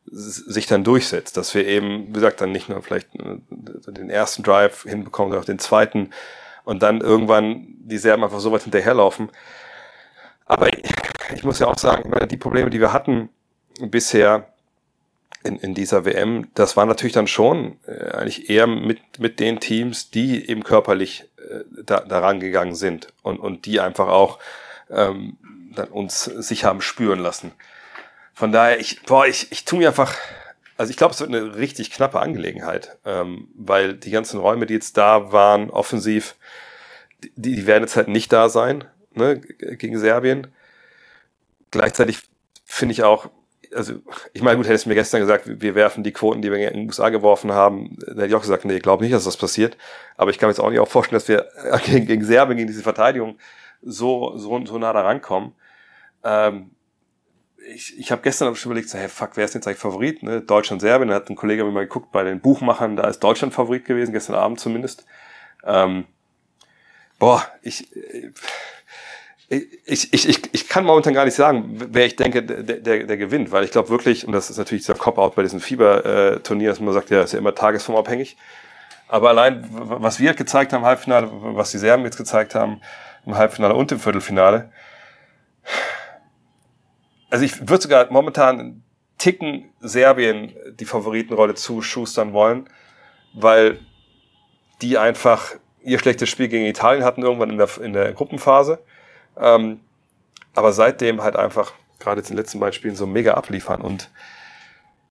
[0.05, 4.43] sich dann durchsetzt, dass wir eben, wie gesagt, dann nicht nur vielleicht äh, den ersten
[4.43, 6.11] Drive hinbekommen, sondern auch den zweiten
[6.63, 9.32] und dann irgendwann die Serben einfach so weit hinterherlaufen.
[10.45, 10.84] Aber ich,
[11.34, 13.30] ich muss ja auch sagen, die Probleme, die wir hatten
[13.80, 14.55] bisher,
[15.46, 19.60] in, in dieser WM, das war natürlich dann schon äh, eigentlich eher mit, mit den
[19.60, 24.39] Teams, die eben körperlich äh, da, daran gegangen sind und, und die einfach auch
[24.89, 25.38] ähm,
[25.76, 27.52] dann uns sich haben spüren lassen.
[28.34, 30.16] Von daher, ich, boah, ich, ich tue mir einfach,
[30.78, 34.74] also ich glaube, es wird eine richtig knappe Angelegenheit, ähm, weil die ganzen Räume, die
[34.74, 36.36] jetzt da waren, offensiv,
[37.24, 38.84] die, die werden jetzt halt nicht da sein,
[39.14, 40.48] ne, gegen Serbien.
[41.72, 42.24] Gleichzeitig
[42.66, 43.30] finde ich auch,
[43.74, 43.93] also
[44.34, 46.80] ich meine, gut, hättest du mir gestern gesagt, wir werfen die Quoten, die wir in
[46.80, 49.38] den USA geworfen haben, dann hätte ich auch gesagt, nee, ich glaube nicht, dass das
[49.38, 49.78] passiert.
[50.18, 51.47] Aber ich kann mir jetzt auch nicht auch vorstellen, dass wir
[51.86, 53.38] gegen, gegen Serbien, gegen diese Verteidigung
[53.82, 55.53] so, so, so nah da rankommen.
[56.24, 56.72] Ähm,
[57.74, 60.24] ich, ich habe gestern schon überlegt, so, hey, fuck, wer ist denn jetzt eigentlich Favorit?
[60.24, 60.41] Ne?
[60.41, 61.09] Deutschland, Serbien.
[61.09, 64.11] Da hat ein Kollege mir mal geguckt bei den Buchmachern, da ist Deutschland Favorit gewesen,
[64.11, 65.05] gestern Abend zumindest.
[65.63, 66.05] Ähm,
[67.18, 67.88] boah, ich,
[69.48, 73.18] Ich, ich, ich, ich kann momentan gar nicht sagen, wer ich denke, der, der, der
[73.18, 76.80] gewinnt, weil ich glaube wirklich, und das ist natürlich dieser Cop-Out bei diesen Fieber-Turnieren, dass
[76.80, 78.38] man sagt, ja, ist ja immer tagesformabhängig.
[79.08, 82.82] Aber allein, was wir gezeigt haben im Halbfinale, was die Serben jetzt gezeigt haben
[83.26, 84.72] im Halbfinale und im Viertelfinale,
[87.30, 88.84] also ich würde sogar momentan
[89.18, 92.68] Ticken Serbien die Favoritenrolle zuschustern wollen,
[93.34, 93.80] weil
[94.82, 98.80] die einfach ihr schlechtes Spiel gegen Italien hatten irgendwann in der, in der Gruppenphase
[99.38, 99.80] ähm,
[100.54, 103.82] aber seitdem halt einfach, gerade jetzt in den letzten beiden Spielen, so mega abliefern.
[103.82, 104.10] Und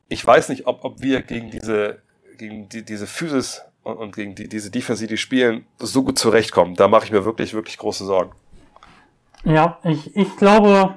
[0.08, 2.02] ich weiß nicht, ob, ob wir gegen diese,
[2.38, 6.74] gegen die, diese Physis und, und gegen die, diese Defensive, die spielen, so gut zurechtkommen.
[6.74, 8.32] Da mache ich mir wirklich, wirklich große Sorgen.
[9.44, 10.96] Ja, ich, ich glaube,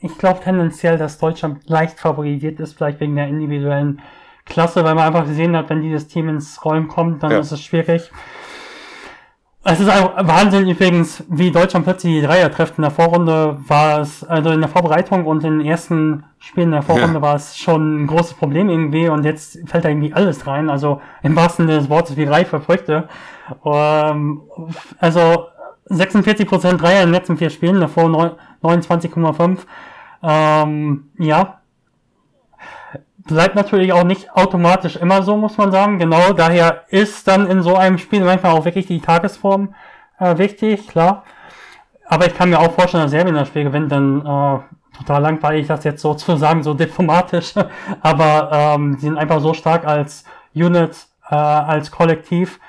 [0.00, 4.00] ich glaube tendenziell, dass Deutschland leicht favorisiert ist, vielleicht wegen der individuellen
[4.44, 7.38] Klasse, weil man einfach gesehen hat, wenn dieses Team ins Rollen kommt, dann ja.
[7.38, 8.10] ist es schwierig.
[9.64, 12.78] Es ist einfach Wahnsinn übrigens, wie Deutschland plötzlich die Dreier trifft.
[12.78, 16.82] In der Vorrunde war es, also in der Vorbereitung und in den ersten Spielen der
[16.82, 17.22] Vorrunde ja.
[17.22, 20.68] war es schon ein großes Problem irgendwie und jetzt fällt da irgendwie alles rein.
[20.68, 23.08] Also im wahrsten Sinne des Wortes wie reife Früchte.
[23.64, 24.42] Ähm,
[24.98, 25.46] also
[25.88, 28.06] 46% Dreier in den letzten vier Spielen, davor
[28.62, 29.58] 29,5.
[30.24, 31.61] Ähm, ja,
[33.24, 35.98] bleibt natürlich auch nicht automatisch immer so, muss man sagen.
[35.98, 39.74] Genau daher ist dann in so einem Spiel manchmal auch wirklich die Tagesform
[40.18, 41.24] äh, wichtig, klar.
[42.06, 44.58] Aber ich kann mir auch vorstellen, dass Serbien das Spiel gewinnt, dann äh,
[44.98, 47.54] total langweilig, das jetzt so zu sagen, so diplomatisch.
[48.00, 50.96] Aber ähm, sie sind einfach so stark als Unit,
[51.30, 52.60] äh, als Kollektiv.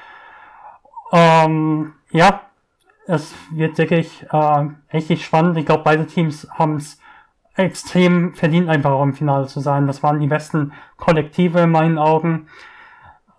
[1.12, 2.42] Ähm, ja,
[3.06, 5.58] es wird wirklich äh, richtig spannend.
[5.58, 7.00] Ich glaube, beide Teams haben es
[7.56, 9.88] extrem verdient, einfach auch im Finale zu sein.
[9.88, 12.48] Das waren die besten Kollektive in meinen Augen.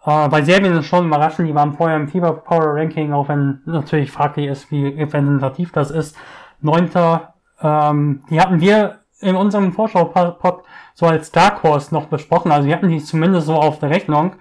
[0.04, 3.60] Äh, bei Serbien ist schon überraschend, die waren vorher im FIBA Power Ranking, auch wenn
[3.64, 6.16] natürlich fraglich ist, wie repräsentativ das ist.
[6.60, 10.62] Neunter, ähm, die hatten wir in unserem Vorschau-Pod
[10.94, 12.52] so als Dark Horse noch besprochen.
[12.52, 14.34] Also wir hatten die zumindest so auf der Rechnung,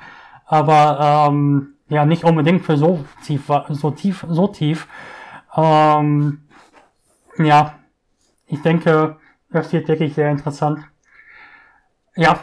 [0.46, 4.88] aber ähm, ja nicht unbedingt für so tief, so tief, so tief.
[5.56, 6.44] Ähm,
[7.38, 7.76] ja,
[8.48, 9.18] ich denke,
[9.54, 10.80] das wird wirklich sehr interessant.
[12.16, 12.40] Ja,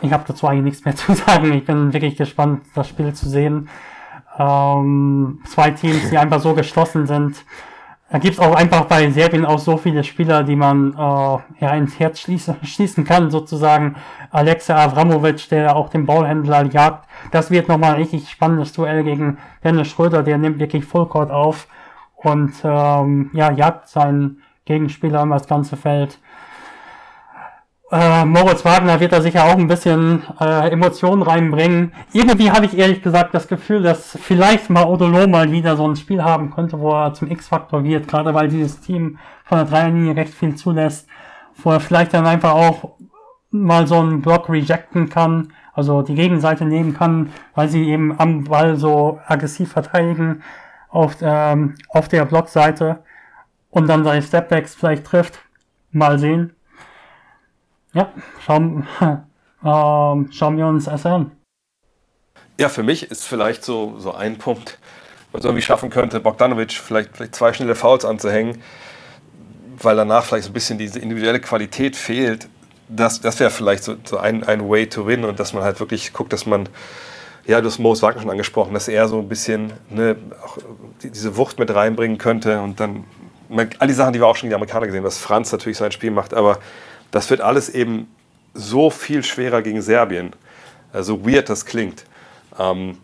[0.00, 1.52] ich habe dazu eigentlich nichts mehr zu sagen.
[1.52, 3.68] Ich bin wirklich gespannt, das Spiel zu sehen.
[4.38, 7.44] Ähm, zwei Teams, die einfach so geschlossen sind.
[8.10, 10.96] Da gibt's auch einfach bei Serbien auch so viele Spieler, die man äh,
[11.60, 13.96] ja ins Herz schließen, schließen kann, sozusagen.
[14.30, 17.06] Alexa Avramovic, der auch den Ballhändler jagt.
[17.32, 21.66] Das wird nochmal ein richtig spannendes Duell gegen Dennis Schröder, der nimmt wirklich Fullcourt auf
[22.16, 26.18] und ähm, ja, jagt seinen Gegenspieler um das ganze Feld.
[27.90, 31.92] Äh, Moritz Wagner wird da sicher auch ein bisschen äh, Emotionen reinbringen.
[32.12, 35.96] Irgendwie habe ich ehrlich gesagt das Gefühl, dass vielleicht mal Odolo mal wieder so ein
[35.96, 40.16] Spiel haben könnte, wo er zum X-Faktor wird, gerade weil dieses Team von der Dreierlinie
[40.16, 41.08] recht viel zulässt,
[41.62, 42.96] wo er vielleicht dann einfach auch
[43.50, 48.44] mal so einen Block rejecten kann, also die Gegenseite nehmen kann, weil sie eben am
[48.44, 50.42] Ball so aggressiv verteidigen
[50.90, 53.02] auf, ähm, auf der Blockseite
[53.70, 55.38] und dann seine Stepbacks vielleicht trifft.
[55.90, 56.52] Mal sehen.
[57.94, 58.12] Ja,
[58.44, 61.32] schauen, ähm, schauen wir uns das an.
[62.58, 64.78] Ja, für mich ist vielleicht so, so ein Punkt,
[65.32, 68.60] was irgendwie schaffen könnte, Bogdanovic vielleicht, vielleicht zwei schnelle Fouls anzuhängen,
[69.80, 72.48] weil danach vielleicht so ein bisschen diese individuelle Qualität fehlt.
[72.88, 75.78] Das, das wäre vielleicht so, so ein, ein Way to win und dass man halt
[75.78, 76.68] wirklich guckt, dass man,
[77.46, 80.16] ja, du hast Moos Wagner schon angesprochen, dass er so ein bisschen ne,
[81.02, 83.04] diese Wucht mit reinbringen könnte und dann
[83.78, 85.92] all die Sachen, die wir auch schon die Amerikaner gesehen haben, dass Franz natürlich sein
[85.92, 86.58] Spiel macht, aber
[87.10, 88.08] das wird alles eben
[88.54, 90.32] so viel schwerer gegen Serbien.
[90.92, 92.04] So also weird das klingt.
[92.58, 92.98] Ähm,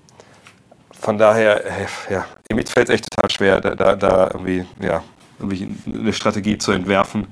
[0.98, 5.02] von daher, äh, ja, mir fällt es echt total schwer, da, da, da irgendwie, ja,
[5.38, 7.26] irgendwie eine Strategie zu entwerfen.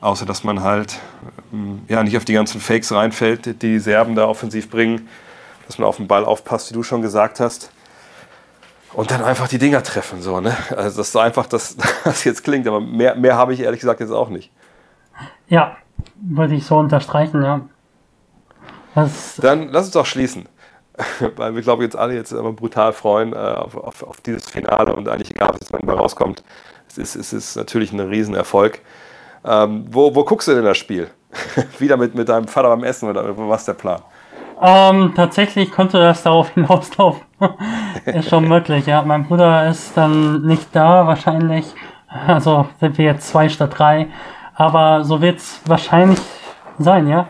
[0.00, 0.98] Außer dass man halt
[1.52, 5.08] ähm, ja, nicht auf die ganzen Fakes reinfällt, die die Serben da offensiv bringen.
[5.66, 7.70] Dass man auf den Ball aufpasst, wie du schon gesagt hast.
[8.92, 10.20] Und dann einfach die Dinger treffen.
[10.20, 10.54] So, ne?
[10.76, 14.00] Also das ist einfach, dass das jetzt klingt, aber mehr, mehr habe ich ehrlich gesagt
[14.00, 14.50] jetzt auch nicht.
[15.48, 15.76] Ja,
[16.16, 17.60] würde ich so unterstreichen, ja.
[18.94, 20.48] Das Dann lass uns doch schließen.
[21.36, 24.48] Weil wir, glaube ich, jetzt alle jetzt aber brutal freuen äh, auf, auf, auf, dieses
[24.48, 26.44] Finale und eigentlich egal, was jetzt mal rauskommt.
[26.88, 28.80] Es ist, es ist natürlich ein Riesenerfolg.
[29.44, 31.10] Ähm, wo, wo guckst du denn das Spiel?
[31.78, 34.00] Wieder mit, mit deinem Vater beim Essen oder was ist der Plan?
[34.62, 37.22] Ähm, tatsächlich könnte das darauf hinauslaufen.
[38.06, 39.02] ist schon möglich, ja.
[39.02, 41.66] Mein Bruder ist dann nicht da, wahrscheinlich.
[42.28, 44.06] Also sind wir jetzt zwei statt drei.
[44.54, 46.20] Aber so wird es wahrscheinlich
[46.78, 47.28] sein, ja.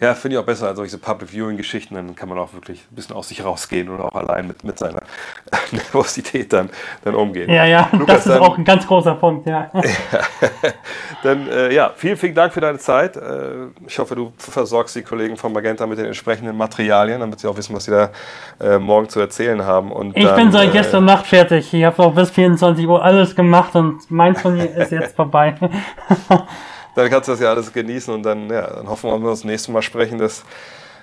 [0.00, 1.94] Ja, finde ich auch besser als solche Public Viewing-Geschichten.
[1.94, 4.78] Dann kann man auch wirklich ein bisschen aus sich rausgehen oder auch allein mit, mit
[4.78, 5.02] seiner
[5.70, 6.68] Nervosität dann,
[7.04, 7.50] dann umgehen.
[7.50, 9.70] Ja, ja, Lukas, das ist dann- auch ein ganz großer Punkt, ja.
[11.22, 13.16] Dann äh, ja, vielen, vielen Dank für deine Zeit.
[13.16, 17.48] Äh, ich hoffe, du versorgst die Kollegen von Magenta mit den entsprechenden Materialien, damit sie
[17.48, 18.10] auch wissen, was sie da
[18.60, 19.90] äh, morgen zu erzählen haben.
[19.90, 21.72] Und Ich dann, bin seit äh, gestern Nacht fertig.
[21.72, 25.54] Ich habe auch bis 24 Uhr alles gemacht und mein Turnier ist jetzt vorbei.
[26.94, 29.30] Dann kannst du das ja alles genießen und dann, ja, dann hoffen wir, wenn wir
[29.30, 30.44] uns das nächste Mal sprechen, dass,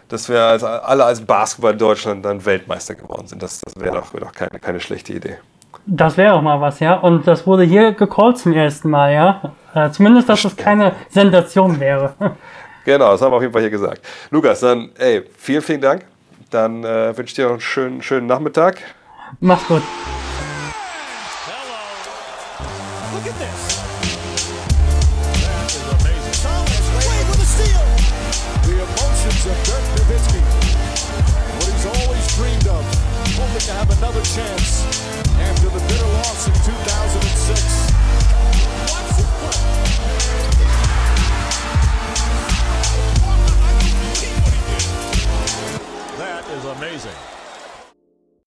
[0.08, 3.44] dass wir als, alle als Basketball Deutschland dann Weltmeister geworden sind.
[3.44, 5.38] Das, das wäre doch, wär doch keine, keine schlechte Idee.
[5.86, 6.96] Das wäre auch mal was, ja.
[6.96, 9.54] Und das wurde hier gecallt zum ersten Mal, ja.
[9.74, 12.14] Äh, zumindest, dass es keine Sensation wäre.
[12.84, 14.02] Genau, das haben wir auf jeden Fall hier gesagt.
[14.32, 16.06] Lukas, dann, ey, vielen, vielen Dank.
[16.50, 18.80] Dann äh, wünsche ich dir noch einen schönen, schönen Nachmittag.
[19.40, 19.84] Mach's gut.